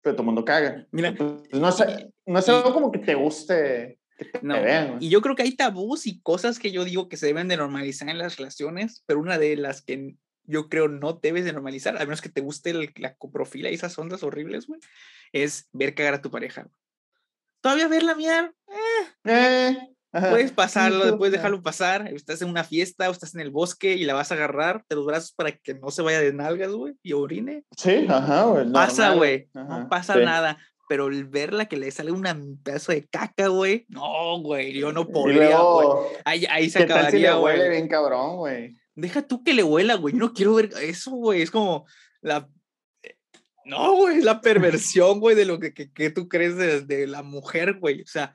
[0.00, 0.86] pero todo el mundo caga.
[0.90, 1.14] Mira,
[1.52, 4.96] no, sé, no es algo como que te guste que te, vean.
[5.00, 7.58] Y yo creo que hay tabús y cosas que yo digo que se deben de
[7.58, 11.94] normalizar en las relaciones, pero una de las que yo creo no debes de normalizar,
[11.94, 14.80] a menos que te guste la coprofila y esas ondas horribles, güey,
[15.32, 16.70] es ver cagar a tu pareja
[17.60, 18.52] todavía verla miar,
[19.24, 19.76] eh,
[20.12, 22.08] puedes pasarlo, puedes dejarlo pasar.
[22.08, 24.96] Estás en una fiesta o estás en el bosque y la vas a agarrar de
[24.96, 27.64] los brazos para que no se vaya de nalgas, güey, y orine.
[27.76, 28.72] Sí, ajá, güey.
[28.72, 29.48] Pasa, güey.
[29.54, 30.58] No pasa nada.
[30.88, 33.84] Pero el verla que le sale un pedazo de caca, güey.
[33.88, 35.88] No, güey, yo no podría, güey.
[36.24, 37.58] Ahí, ahí se acabaría, güey.
[37.58, 38.74] huele bien cabrón, güey.
[38.94, 40.14] Deja tú que le huela, güey.
[40.14, 41.42] Yo no quiero ver eso, güey.
[41.42, 41.86] Es como
[42.22, 42.48] la
[43.68, 47.22] no, güey, es la perversión, güey, de lo que, que, tú crees de, de, la
[47.22, 48.02] mujer, güey.
[48.02, 48.34] O sea,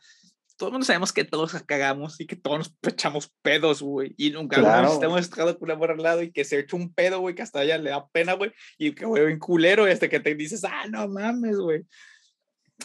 [0.58, 4.14] todo el mundo sabemos que todos cagamos y que todos nos echamos pedos, güey.
[4.18, 5.02] Y nunca claro.
[5.02, 7.42] hemos estado con una mujer al lado y que se echa un pedo, güey, que
[7.42, 8.52] hasta ella le da pena, güey.
[8.78, 11.84] Y que, güey, un culero, y hasta que te dices, ah, no mames, güey.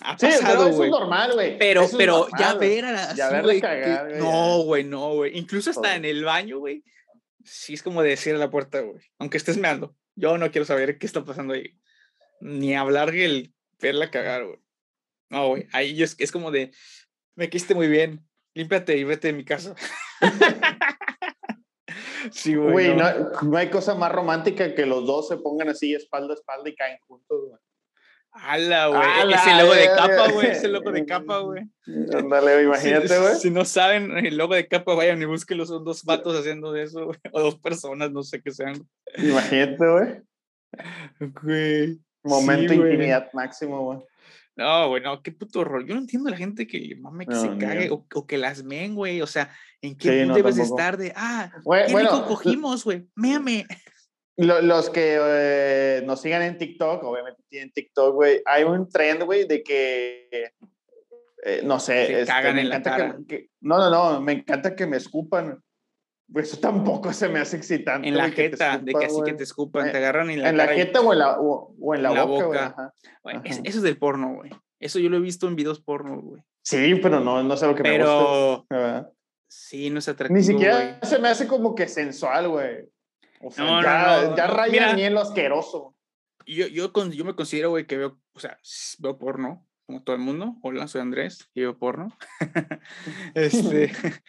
[0.01, 0.91] Ha pasado, eso es güey.
[0.91, 1.59] normal, güey.
[1.59, 2.69] Pero, Eso es pero normal, ya güey.
[2.69, 5.39] ver a la- Ya verle güey, cagar, que- güey, No, güey, no, güey.
[5.39, 6.83] Incluso hasta en el baño, güey.
[7.45, 9.03] Sí, es como decir a la puerta, güey.
[9.19, 9.95] Aunque estés meando.
[10.15, 11.75] Yo no quiero saber qué está pasando ahí.
[12.41, 14.59] Ni hablar que el verla cagar, güey.
[15.31, 15.67] No, güey.
[15.73, 16.71] Ahí es, es como de.
[17.37, 18.27] Me quiste muy bien.
[18.55, 19.75] Límpiate y vete de mi casa.
[22.33, 22.73] sí, güey.
[22.73, 23.19] Güey, no.
[23.19, 26.69] no, no hay cosa más romántica que los dos se pongan así espalda a espalda
[26.69, 27.61] y caen juntos, güey.
[28.31, 29.35] Ala, güey.
[29.35, 30.47] Ese logo de capa, güey.
[30.49, 31.65] Ese logo de capa, güey.
[32.15, 33.35] Ándale, imagínate, Si- güey.
[33.37, 35.67] Si, no saben el logo de capa, vayan y búsquenlo.
[35.67, 37.19] Son dos vatos haciendo de eso, güey.
[37.33, 38.77] O dos personas, no sé qué sean.
[39.17, 40.23] Imagínate, güey.
[41.43, 42.01] Güey.
[42.29, 43.99] Momento Sí, intimidad máximo, güey.
[44.57, 45.87] No, güey, no, qué puto horror.
[45.87, 48.39] Yo no entiendo a la gente que mame que No, se cague o, o que
[48.39, 49.21] las men, güey.
[49.23, 49.51] O sea,
[49.83, 50.79] ¿en qué Sí, no, debes tampoco.
[50.81, 53.07] estar de, ah, qué bueno, rico cogimos, güey?
[53.15, 53.67] Méame.
[54.37, 58.43] lo- los que eh, nos sigan en TikTok, obviamente tienen TikTok, güey.
[58.47, 60.29] Hay un trend, güey, de que.
[61.45, 62.07] eh, no sé.
[62.07, 63.17] Se este, cagan me en la que- cara.
[63.29, 64.21] que- no, no, no.
[64.21, 65.63] Me encanta que me escupan.
[66.35, 68.07] Eso tampoco se me hace excitante.
[68.07, 70.57] En la jeta, de que así que te escupan, Eh, te agarran en la En
[70.59, 72.95] la y- jeta o en la, o, o en la en boca, ajá.
[73.25, 73.43] ajá.
[73.45, 74.51] eso es del porno, güey.
[74.81, 76.43] Eso yo lo he visto en videos porno, güey.
[76.63, 78.65] Sí, pero no, no sé lo que me gusta.
[78.69, 79.15] Pero
[79.49, 82.89] sí, no es atractivo, Ni siquiera se me hace como que sensual, güey.
[83.41, 84.93] O sea, No, ya, no, ya no, raya mira.
[84.95, 85.95] ni en lo asqueroso.
[86.47, 88.59] yo, yo, con- yo me considero, güey, que veo, o sea,
[88.99, 90.57] veo porno, como todo el mundo.
[90.63, 92.09] Hola, soy Andrés y veo porno.
[93.35, 93.93] este,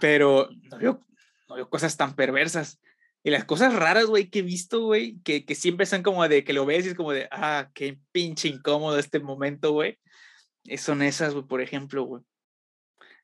[0.00, 1.00] pero no veo,
[1.50, 2.80] no veo cosas tan perversas.
[3.22, 6.42] Y las cosas raras, güey, que he visto, güey, que, que siempre son como de
[6.42, 9.98] que lo ves y es como de, ah, qué pinche incómodo este momento, güey.
[10.64, 12.22] Eh, Son esas, güey, por ejemplo, güey.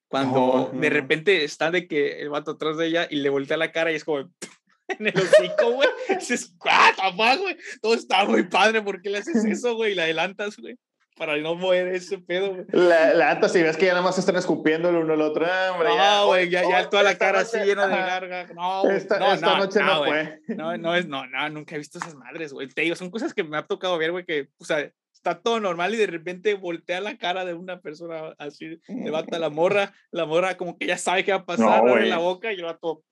[0.08, 3.72] Cuando de repente está de que el vato atrás de ella y le voltea la
[3.72, 4.30] cara y es como
[4.88, 5.88] en el hocico, güey.
[6.10, 7.56] Dices, ¡ah, güey!
[7.80, 9.92] Todo está muy padre, ¿por qué le haces eso, güey?
[9.92, 10.76] Y la adelantas, güey,
[11.16, 12.64] para no mover ese pedo, güey.
[12.72, 15.46] La, la neta, si ves que ya nada más están escupiendo el uno al otro,
[15.50, 18.46] ah, hombre, No, güey, ya, ya toda la cara noche- así llena de ajá, garga.
[18.54, 20.12] No, Esta, no, esta no, noche no, güey.
[20.46, 20.54] fue.
[20.54, 22.68] No, no es, no, no, nunca he visto esas madres, güey.
[22.68, 25.58] Te digo, son cosas que me ha tocado ver, güey, que, o sea, está todo
[25.58, 30.26] normal y de repente voltea la cara de una persona así, levanta la morra, la
[30.26, 33.02] morra como que ya sabe qué va a pasar, abre la boca y el vato,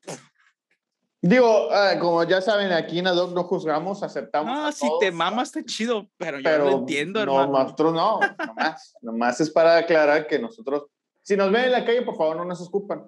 [1.27, 4.55] Digo, ah, como ya saben, aquí en Adoc no juzgamos, aceptamos.
[4.55, 7.41] no, Ah, si te todos, mamas está chido, pero yo pero no lo entiendo, no,
[7.43, 7.63] hermano.
[7.65, 8.95] nosotros no, nomás.
[9.01, 10.85] nomás es para aclarar que nosotros,
[11.23, 13.05] si nos ven en la calle, por favor, no nos escupan.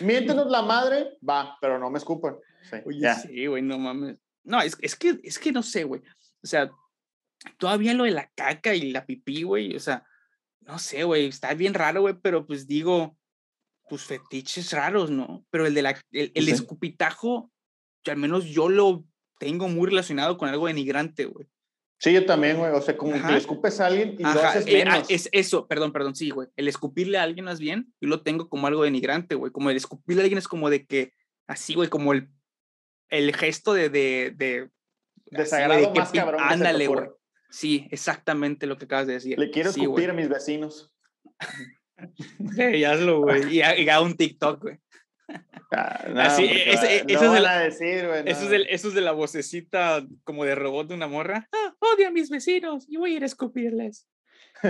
[0.00, 2.36] Miéntenos la madre, va, pero no me escupan.
[2.68, 3.14] Sí, Oye, ya.
[3.14, 4.16] sí, güey, no mames.
[4.42, 6.02] No, es, es que, es que no sé, güey.
[6.42, 6.70] O sea,
[7.56, 10.04] todavía lo de la caca y la pipí, güey, o sea,
[10.62, 13.16] no sé, güey, está bien raro, güey, pero pues digo,
[13.88, 15.44] pues fetiches raros, ¿no?
[15.50, 16.50] Pero el de la, el, el Sí.
[16.50, 17.50] escupitajo, yo,
[18.06, 19.04] al menos yo lo
[19.38, 21.46] tengo muy relacionado con algo denigrante, güey.
[21.98, 22.72] Sí, yo también, güey.
[22.72, 25.10] O sea, como que le escupes a alguien y lo haces eh, ah, menos.
[25.10, 26.48] es eso, perdón, perdón, sí, güey.
[26.56, 29.52] El escupirle a alguien más bien, yo lo tengo como algo denigrante, güey.
[29.52, 31.12] Como el escupirle a alguien es como de que,
[31.46, 32.30] así, güey, como el,
[33.10, 34.70] el gesto de, de, de
[35.32, 37.08] así, Desagrado de que más pi- cabrón Ándale, güey.
[37.50, 39.38] Sí, exactamente lo que acabas de decir.
[39.38, 40.04] Le quiero sí, güey.
[40.04, 40.92] escupir a mis vecinos.
[42.56, 43.42] Sí, hazlo, güey.
[43.58, 44.78] Y haga un TikTok, güey.
[45.72, 48.04] Ah, no, Así, ese- es decir.
[48.26, 51.48] Eso, es eso de la vocecita como de robot de una morra.
[51.52, 54.08] Ah, odio a mis vecinos y voy a ir a escupirles.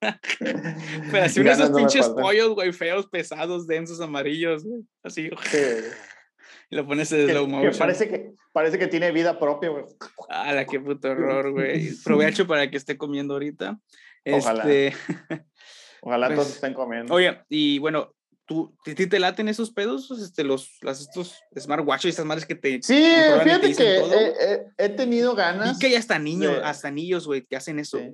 [0.00, 4.82] Pero así uno de Ganas esos no pinches pollos, güey, feos, pesados, densos, amarillos, güey.
[5.02, 5.58] Así, Sí.
[6.70, 7.78] y lo pones en Que- slow que motion.
[7.78, 9.84] parece, que, parece que tiene vida propia, güey.
[10.28, 11.90] ¡Hala, qué puto horror, güey!
[12.04, 13.78] Provecho para que esté comiendo ahorita.
[14.30, 14.62] Ojalá.
[14.70, 14.96] Este,
[16.04, 17.14] Ojalá Pues, todos estén comiendo.
[17.14, 18.12] oye, y bueno,
[18.52, 20.10] ¿tú, ¿ti- ti te laten esos pedos?
[20.10, 22.82] Este, los, las, estos smartwatches, estas madres que te...
[22.82, 25.76] sí, te fíjate que he, he- he tenido ganas.
[25.76, 27.98] Y que hay hasta niños, de- hasta niños, güey, que hacen eso.
[27.98, 28.10] sí.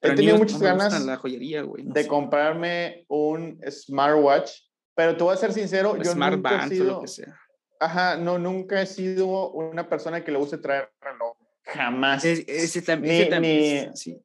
[0.00, 1.84] Pero He tenido niños muchas no ganas la joyería, güey.
[1.84, 2.08] no de sé.
[2.08, 4.50] comprarme un smartwatch,
[4.96, 7.08] pero te voy a ser sincero, yo Smart nunca he Bands o lo sido, que
[7.08, 7.40] sea.
[7.78, 12.24] ajá, no, nunca he sido una persona que le guste traer reloj, jamás.
[12.24, 14.20] Es- Ese, tam- Ni- ese tam- ni- sí.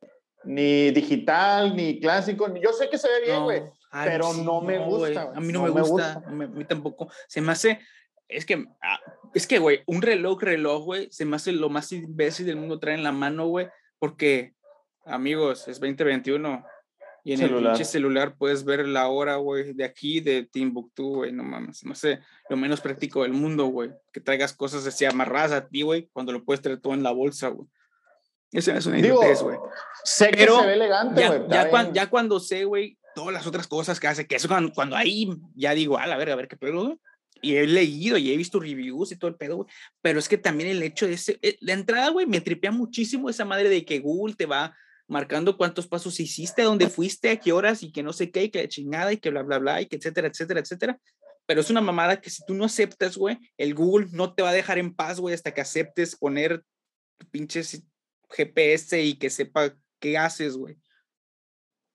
[0.45, 3.61] Ni digital, ni clásico, yo sé que se ve bien, güey.
[3.92, 6.30] Ay, pero sí, no me gusta, güey, A mí no, no me me gusta, gusta.
[6.32, 7.10] me- a mí tampoco.
[7.28, 7.80] Se me hace,
[8.28, 9.00] es que, ah,
[9.34, 12.80] es que, güey, un reloj, reloj, güey, se me hace lo más imbécil del mundo
[12.80, 13.68] traer en la mano, güey,
[14.00, 14.54] porque,
[15.06, 16.66] amigos, es 2021
[17.24, 17.74] y en el Celular.
[17.74, 21.86] pinche celular puedes ver la hora, güey, de aquí, de Timbuktu, güey, no mames, se
[21.86, 22.20] me hace
[22.50, 26.32] lo menos práctico del mundo, güey, que traigas cosas así amarradas a ti, güey, cuando
[26.32, 27.68] lo puedes traer todo en la bolsa, güey.
[28.52, 29.58] Eso es una idiotez, güey.
[30.06, 31.50] Sé que Pero se ve elegante, Ya, güey.
[31.50, 34.47] ya, está cuan- ya cuando sé, güey, todas las otras cosas que hace, que eso
[34.47, 36.99] cuando, cuando ahí ya digo, a la ver, a ver qué pedo.
[37.41, 39.68] Y he leído y he visto reviews y todo el pedo, güey.
[40.03, 43.28] Pero es que también el hecho de ese, eh, la entrada, güey, me tripea muchísimo
[43.28, 47.53] esa madre de que Google te va marcando cuántos pasos hiciste, dónde fuiste, a qué
[47.53, 49.82] horas y que no sé qué, y que la chingada y que bla, bla, bla,
[49.82, 50.99] y que etcétera, etcétera, etcétera.
[51.47, 54.49] Pero es una mamada que si tú no aceptas, güey, el Google no te va
[54.49, 56.61] a dejar en paz, güey, hasta que aceptes poner
[57.32, 57.82] pinches
[58.30, 60.78] GPS y que sepa qué haces, güey.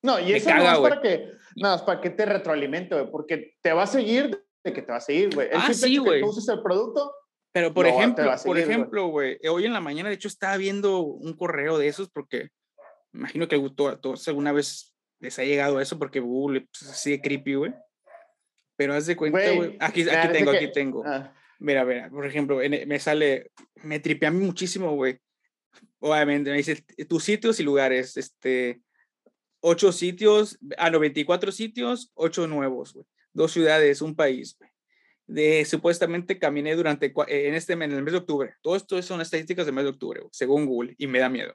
[0.03, 3.55] No, y eso no es para que, no, es para que te retroalimente, güey, porque
[3.63, 5.49] te va a seguir de que te va a seguir, güey.
[5.49, 6.21] El ah, sí, güey.
[6.21, 7.13] Tú uses el producto.
[7.53, 11.35] Pero por ejemplo, por ejemplo, güey, hoy en la mañana, de hecho, estaba viendo un
[11.35, 12.49] correo de esos porque
[13.13, 17.11] imagino que a todos alguna vez les ha llegado eso porque Google pues, es así
[17.11, 17.75] de creepy, güey.
[18.77, 19.77] Pero haz de cuenta, güey.
[19.81, 21.03] Aquí, aquí tengo, aquí tengo.
[21.07, 21.35] Ah.
[21.59, 25.19] Mira, mira, por ejemplo, me sale, me tripea a mí muchísimo, güey.
[26.01, 28.81] Obviamente, me dice tus sitios y lugares, este,
[29.63, 33.07] ocho sitios, a ah, 94 sitios, ocho nuevos, güey.
[33.33, 34.59] Dos ciudades, un país.
[35.27, 38.55] De, supuestamente caminé durante, eh, en este en el mes de octubre.
[38.61, 41.55] Todo esto son estadísticas del mes de octubre, según Google, y me da miedo.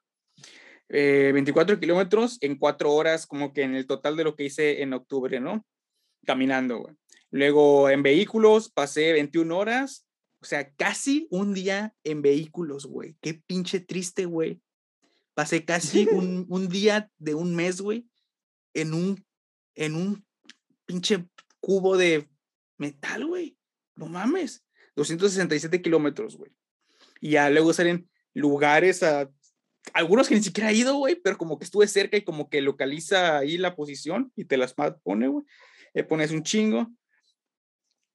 [0.90, 4.82] 24 eh, kilómetros en cuatro horas, como que en el total de lo que hice
[4.82, 5.66] en octubre, ¿no?
[6.26, 6.96] Caminando, güey.
[7.30, 10.08] Luego en vehículos pasé 21 horas,
[10.42, 13.18] o sea, casi un día en vehículos, güey.
[13.20, 14.62] Qué pinche triste, güey.
[15.38, 18.08] Pasé casi un, un día de un mes, güey,
[18.74, 19.24] en un,
[19.76, 20.26] en un
[20.88, 21.28] pinche
[21.60, 22.28] cubo de
[22.80, 23.56] metal, güey.
[23.96, 24.66] No mames.
[24.96, 26.52] 267 kilómetros, güey.
[27.22, 29.30] Y ya luego salen lugares a
[29.94, 32.62] algunos que ni siquiera he ido, güey, pero como que estuve cerca y como que
[32.62, 35.46] localiza ahí la posición y te las pone, güey.
[35.94, 36.88] Le pones un chingo.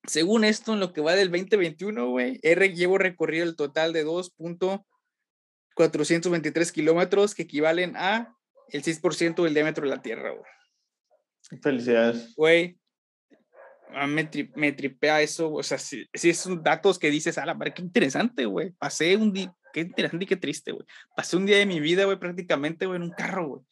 [0.09, 4.05] Según esto, en lo que va del 2021, güey, R llevo recorrido el total de
[4.05, 4.85] 2.0
[5.75, 8.37] 423 kilómetros que equivalen a
[8.68, 11.61] el 6% del diámetro de la Tierra, güey.
[11.61, 12.35] Felicidades.
[12.37, 12.79] Güey,
[14.07, 17.75] me, me tripea eso, o sea, si, si son datos que dices, a la madre,
[17.75, 18.70] qué interesante, güey.
[18.70, 20.87] Pasé un día, qué interesante y qué triste, güey.
[21.14, 23.62] Pasé un día de mi vida, güey, prácticamente, güey, en un carro, güey.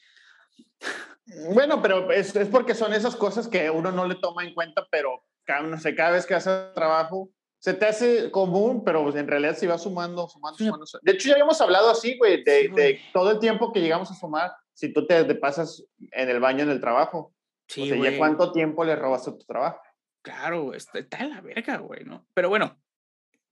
[1.54, 4.86] Bueno, pero es, es, porque son esas cosas que uno no le toma en cuenta,
[4.90, 7.30] pero cada, no sé, cada vez que hace trabajo,
[7.60, 10.86] se te hace común, pero en realidad se va sumando, sumando, sumando.
[11.02, 14.14] De hecho, ya habíamos hablado así, güey, de, de, todo el tiempo que llegamos a
[14.14, 17.34] sumar, si tú te, te pasas en el baño en el trabajo.
[17.68, 19.78] Sí, o sea, cuánto tiempo le robas a tu trabajo?
[20.22, 22.26] Claro, está, está en la verga, güey, ¿no?
[22.32, 22.80] Pero bueno,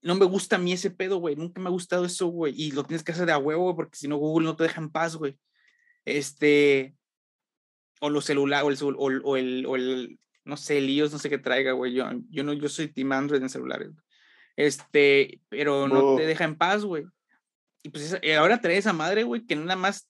[0.01, 1.35] no me gusta a mí ese pedo, güey.
[1.35, 2.53] Nunca me ha gustado eso, güey.
[2.57, 4.81] Y lo tienes que hacer de a huevo, porque si no, Google no te deja
[4.81, 5.37] en paz, güey.
[6.03, 6.95] Este.
[8.01, 11.37] O los celulares, o el, o, el, o el, no sé, líos, no sé qué
[11.37, 11.93] traiga, güey.
[11.93, 13.91] Yo, yo no, yo soy Team Android en celulares.
[14.55, 17.05] Este, pero no te deja en paz, güey.
[17.83, 20.09] Y pues eh, ahora trae esa madre, güey, que nada más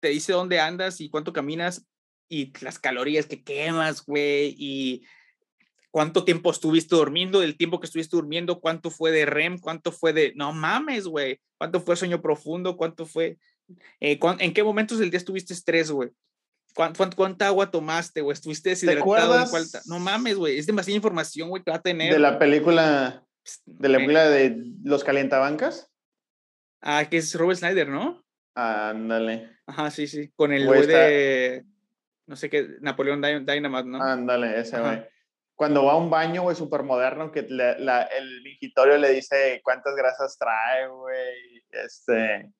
[0.00, 1.86] te dice dónde andas y cuánto caminas
[2.28, 5.06] y las calorías que quemas, güey, y
[5.90, 10.12] cuánto tiempo estuviste durmiendo, del tiempo que estuviste durmiendo, cuánto fue de REM, cuánto fue
[10.12, 13.38] de, no mames, güey, cuánto fue sueño profundo, cuánto fue,
[14.00, 16.10] eh, en qué momentos del día estuviste estrés, güey.
[16.74, 18.34] ¿Cuánta, agua tomaste, güey?
[18.34, 19.44] ¿Estuviste deshidratado?
[19.86, 20.58] No mames, güey.
[20.58, 22.12] Es demasiada información, güey, que va a tener.
[22.12, 23.24] De la película,
[23.66, 25.90] de la película de Los Calientabancas.
[26.80, 28.24] Ah, que es Robert Snyder, ¿no?
[28.54, 29.50] Ándale.
[29.66, 30.30] Ajá, sí, sí.
[30.36, 31.64] Con el güey de,
[32.26, 34.02] no sé qué, Napoleón Dynamite, ¿no?
[34.02, 35.02] Ándale, ese güey
[35.58, 40.38] cuando va a un baño, güey, súper moderno, que el mingitorio le dice cuántas grasas
[40.38, 42.52] trae, güey, este,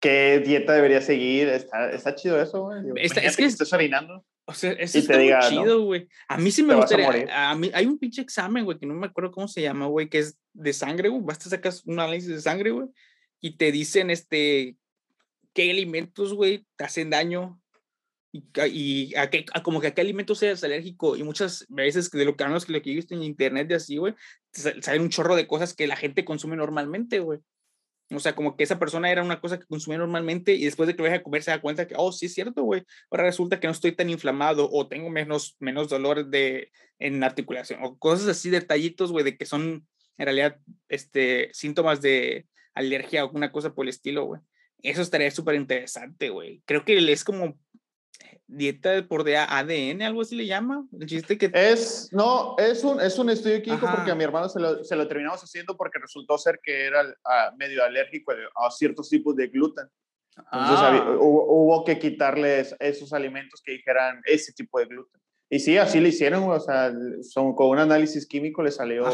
[0.00, 1.48] qué dieta debería seguir.
[1.48, 2.82] Está, está chido eso, güey.
[2.96, 4.24] es que estás orinando.
[4.46, 6.08] O sea, eso está muy chido, güey.
[6.28, 7.50] A mí sí me gustaría.
[7.50, 10.08] A, mí, hay un pinche examen, güey, que no me acuerdo cómo se llama, güey,
[10.08, 11.22] que es de sangre, güey.
[11.22, 12.88] Basta sacas un análisis de sangre, güey,
[13.40, 14.76] y te dicen, este,
[15.52, 17.60] qué alimentos, güey, te hacen daño
[18.32, 22.36] y, a, qué, como que a qué alimento seas alérgico y muchas veces de lo
[22.36, 24.14] que menos que lo que he visto en internet de así, güey,
[24.52, 27.40] salen un chorro de cosas que la gente consume normalmente, güey.
[28.12, 30.96] O sea, como que esa persona era una cosa que consumía normalmente y después de
[30.96, 32.82] que lo deja comer se da cuenta que, oh, sí es cierto, güey.
[33.10, 37.80] Ahora resulta que no estoy tan inflamado o tengo menos, menos dolor de, en articulación
[37.82, 39.86] o cosas así, detallitos, güey, de que son
[40.18, 40.58] en realidad
[40.88, 44.40] este, síntomas de alergia o una cosa por el estilo, güey.
[44.82, 46.62] Eso estaría súper interesante, güey.
[46.64, 47.58] Creo que es como
[48.46, 50.84] dieta por de ADN, algo así le llama.
[50.98, 51.50] El chiste que...
[51.52, 54.96] Es, no, es un, es un estudio químico porque a mi hermano se lo, se
[54.96, 57.04] lo, terminamos haciendo porque resultó ser que era
[57.56, 59.86] medio alérgico a ciertos tipos de gluten.
[60.36, 61.16] Entonces ah.
[61.18, 65.20] hubo, hubo, que quitarles esos alimentos que dijeran ese tipo de gluten.
[65.52, 66.92] Y sí, así lo hicieron, o sea,
[67.28, 69.04] son, con un análisis químico le salió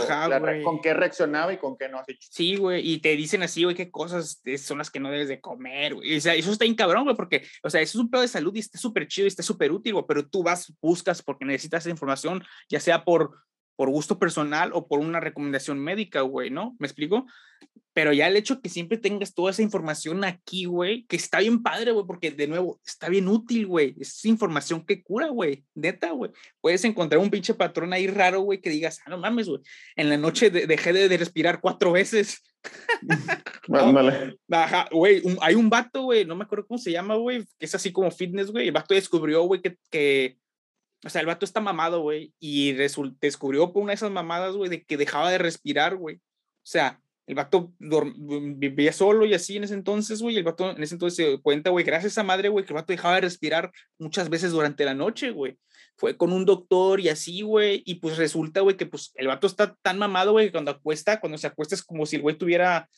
[0.62, 2.28] con qué reaccionaba y con qué no has hecho.
[2.30, 5.40] Sí, güey, y te dicen así, güey, qué cosas son las que no debes de
[5.40, 6.14] comer, güey.
[6.14, 8.28] O sea, eso está bien cabrón, güey, porque, o sea, eso es un pedo de
[8.28, 11.46] salud y está súper chido y está súper útil, güey, pero tú vas, buscas porque
[11.46, 13.30] necesitas esa información, ya sea por
[13.76, 16.74] por gusto personal o por una recomendación médica, güey, ¿no?
[16.78, 17.26] ¿Me explico?
[17.92, 21.62] Pero ya el hecho que siempre tengas toda esa información aquí, güey, que está bien
[21.62, 23.94] padre, güey, porque de nuevo, está bien útil, güey.
[23.98, 25.64] Es información que cura, güey.
[25.74, 26.30] Neta, güey.
[26.60, 29.62] Puedes encontrar un pinche patrón ahí raro, güey, que digas, ah, no mames, güey.
[29.94, 32.42] En la noche dejé de, respirar cuatro veces.
[33.66, 34.36] Vale.
[34.92, 37.92] güey, hay un vato, güey, no me acuerdo cómo se llama, güey, que es así
[37.92, 38.66] como fitness, güey.
[38.66, 40.36] El vato descubrió, güey, que, que
[41.06, 44.68] o sea, el vato está mamado, güey, y descubrió por una de esas mamadas, güey,
[44.68, 46.16] de que dejaba de respirar, güey.
[46.16, 46.20] O
[46.68, 50.94] sea, el vato vivía solo y así en ese entonces, güey, el vato en ese
[50.94, 53.70] entonces se cuenta, güey, gracias a esa madre, güey, que el vato dejaba de respirar
[53.98, 55.56] muchas veces durante la noche, güey.
[55.96, 59.46] Fue con un doctor y así, güey, y pues resulta, güey, que pues el vato
[59.46, 62.36] está tan mamado, güey, que cuando acuesta, cuando se acuesta es como si el güey
[62.36, 62.88] tuviera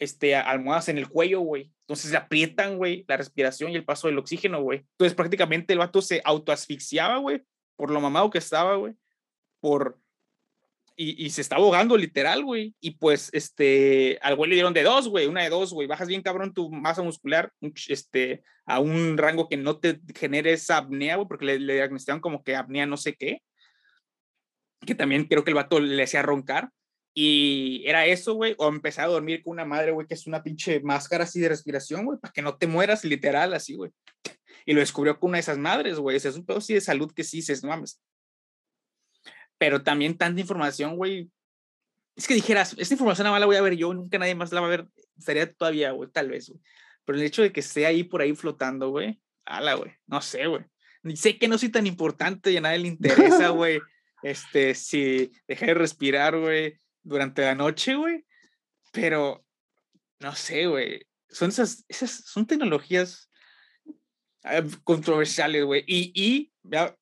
[0.00, 1.70] este, almohadas en el cuello, güey.
[1.82, 4.80] Entonces le aprietan, güey, la respiración y el paso del oxígeno, güey.
[4.92, 7.42] Entonces prácticamente el vato se autoasfixiaba, güey,
[7.76, 8.94] por lo mamado que estaba, güey.
[9.60, 10.00] Por...
[10.96, 12.74] Y, y, se está ahogando literal, güey.
[12.80, 15.88] Y pues, este, al güey le dieron de dos, güey, una de dos, güey.
[15.88, 17.52] Bajas bien cabrón tu masa muscular,
[17.88, 22.20] este, a un rango que no te genere esa apnea, güey, porque le, le diagnosticaron
[22.20, 23.42] como que apnea no sé qué.
[24.86, 26.70] Que también creo que el vato le hacía roncar.
[27.12, 30.42] Y era eso, güey, o empezar a dormir con una madre, güey, que es una
[30.42, 33.90] pinche máscara así de respiración, güey, para que no te mueras literal, así, güey.
[34.64, 36.16] Y lo descubrió con una de esas madres, güey.
[36.16, 38.00] es un pedo así de salud que sí dices, no mames.
[39.58, 41.30] Pero también tanta información, güey.
[42.16, 44.52] Es que dijeras, esta información nada más la voy a ver yo, nunca nadie más
[44.52, 44.86] la va a ver.
[45.18, 46.60] Sería todavía, güey, tal vez, güey.
[47.04, 50.46] Pero el hecho de que esté ahí por ahí flotando, güey, ala, güey, no sé,
[50.46, 50.64] güey.
[51.14, 53.80] Sé que no soy tan importante y a nadie le interesa, güey.
[54.22, 58.24] Este, si dejé de respirar, güey, durante la noche, güey.
[58.92, 59.44] Pero,
[60.20, 61.06] no sé, güey.
[61.28, 63.30] Son esas, esas, son tecnologías
[64.42, 65.84] ah, controversiales, güey.
[65.86, 66.52] Y, y,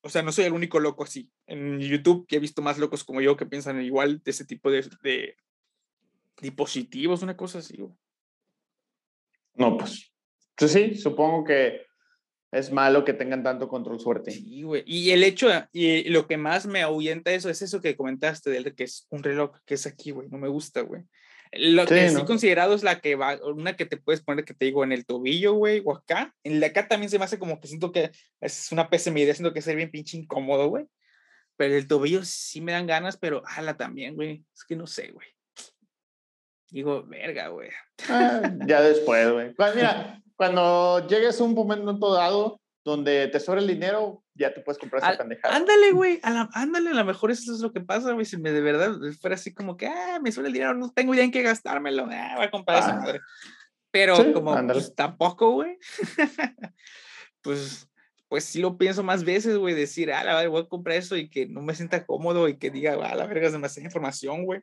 [0.01, 1.31] o sea, no soy el único loco así.
[1.47, 4.69] En YouTube que he visto más locos como yo que piensan igual de ese tipo
[4.69, 5.35] de, de
[6.41, 7.93] dispositivos, una cosa así, güey.
[9.55, 10.13] No, pues,
[10.55, 11.88] pues sí, supongo que
[12.51, 14.31] es malo que tengan tanto control suerte.
[14.31, 14.83] Sí, güey.
[14.85, 18.73] Y el hecho, y lo que más me ahuyenta eso es eso que comentaste, del
[18.75, 20.29] que es un reloj que es aquí, güey.
[20.29, 21.03] No me gusta, güey.
[21.51, 24.65] Lo que sí considerado es la que va, una que te puedes poner, que te
[24.65, 26.33] digo, en el tobillo, güey, o acá.
[26.43, 29.53] En la acá también se me hace como que siento que es una idea, siento
[29.53, 30.85] que es bien pinche incómodo, güey.
[31.57, 34.43] Pero el tobillo sí me dan ganas, pero ala también, güey.
[34.53, 35.27] Es que no sé, güey.
[36.69, 37.69] Digo, verga, güey.
[38.07, 39.53] Ah, ya después, güey.
[39.55, 44.61] Pues mira, cuando llegues a un momento dado donde te sobra el dinero, ya te
[44.61, 45.53] puedes comprar esa pendejada.
[45.53, 48.61] Ándale, güey, ándale, a lo mejor eso es lo que pasa, güey, si me de
[48.61, 51.41] verdad fuera así como que, ah, me sobra el dinero, no tengo idea en qué
[51.41, 53.01] gastármelo, ah, voy a comprar esa ah.
[53.01, 53.19] madre.
[53.91, 55.77] Pero como pues, tampoco, güey,
[57.41, 57.89] pues,
[58.29, 61.17] pues sí lo pienso más veces, güey, decir, ah, la verdad, voy a comprar eso
[61.17, 64.45] y que no me sienta cómodo y que diga, ah, la verga, es demasiada información,
[64.45, 64.61] güey.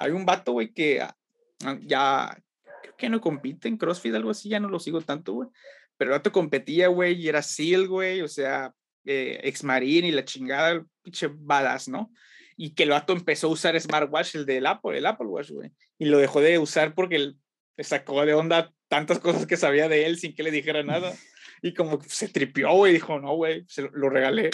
[0.00, 2.36] Hay un vato, güey, que ah,
[2.84, 5.48] ya que no compite en CrossFit, algo así, ya no lo sigo tanto, güey.
[5.96, 8.72] Pero el vato competía, güey, y era SEAL, güey, o sea,
[9.04, 12.12] eh, ex marine y la chingada, pinche badass, ¿no?
[12.56, 15.70] Y que el vato empezó a usar smartwatch, el del Apple, el Apple Watch, güey.
[15.98, 17.18] Y lo dejó de usar porque
[17.76, 21.12] le sacó de onda tantas cosas que sabía de él sin que le dijera nada.
[21.64, 24.50] Y como se tripió, güey, dijo, no, güey, se lo, lo regalé.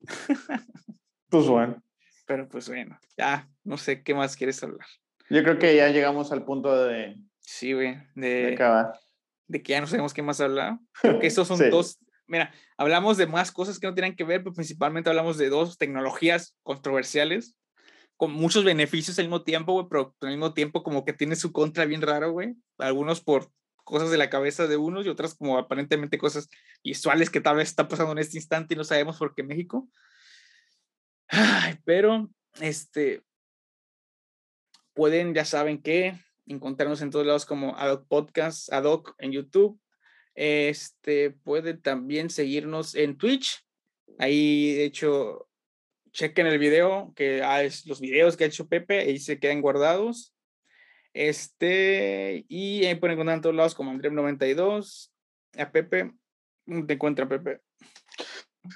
[1.28, 1.82] Pues bueno.
[2.26, 4.86] Pero pues bueno, ya, no sé qué más quieres hablar.
[5.28, 7.96] Yo creo que ya llegamos al punto de Sí, güey.
[8.14, 8.56] De,
[9.46, 10.78] de, que ya no sabemos qué más hablar.
[11.00, 11.98] Creo que esos son dos.
[12.26, 15.76] Mira, hablamos de más cosas que no tienen que ver, pero principalmente hablamos de dos
[15.76, 17.56] tecnologías controversiales
[18.16, 21.52] con muchos beneficios al mismo tiempo, güey, pero al mismo tiempo como que tiene su
[21.52, 22.54] contra bien raro, güey.
[22.78, 23.50] Algunos por
[23.84, 26.48] cosas de la cabeza de unos y otras como aparentemente cosas
[26.82, 29.88] visuales que tal vez está pasando en este instante y no sabemos por qué México.
[31.28, 33.22] Ay, pero, este,
[34.94, 39.80] pueden, ya saben que encontrarnos en todos lados como Adoc Podcast, Adoc en YouTube.
[40.34, 43.64] Este, puede también seguirnos en Twitch.
[44.18, 45.48] Ahí, de hecho,
[46.12, 49.60] chequen el video, que ah, es los videos que ha hecho Pepe, ahí se quedan
[49.60, 50.34] guardados.
[51.12, 55.10] Este, y ahí pueden encontrar en todos lados como André92.
[55.56, 56.12] A Pepe,
[56.66, 57.60] ¿dónde te encuentra Pepe?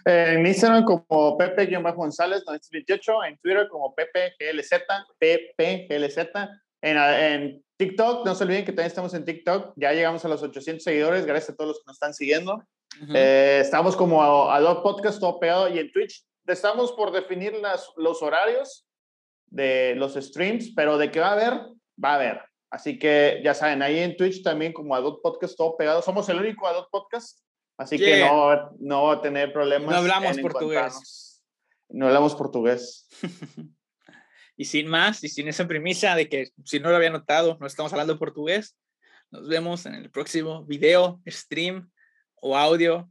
[0.04, 6.24] En Instagram como Pepe-González 928, en Twitter como Pepe GLZ,
[6.80, 9.72] Pepe GLZ, en, TikTok, no se olviden que también estamos en TikTok.
[9.76, 12.62] Ya llegamos a los 800 seguidores, gracias a todos los que nos están siguiendo.
[13.14, 15.68] Eh, estamos como a, dos Podcast, todo pegado.
[15.68, 18.86] Y en Twitch estamos por definir las, los horarios
[19.46, 21.52] de los streams, pero de que va a haber,
[22.02, 22.42] va a haber.
[22.70, 26.02] Así que ya saben, ahí en Twitch también como Adult Podcast, todo pegado.
[26.02, 27.40] Somos el único Adult Podcast,
[27.78, 29.90] así que no, no va a tener problemas.
[29.90, 31.44] No hablamos portugués.
[31.88, 33.09] No hablamos portugués.
[34.60, 37.66] Y sin más, y sin esa premisa de que si no lo había notado, no
[37.66, 38.76] estamos hablando portugués,
[39.30, 41.89] nos vemos en el próximo video, stream
[42.35, 43.09] o audio.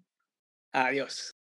[0.73, 1.36] Adiós.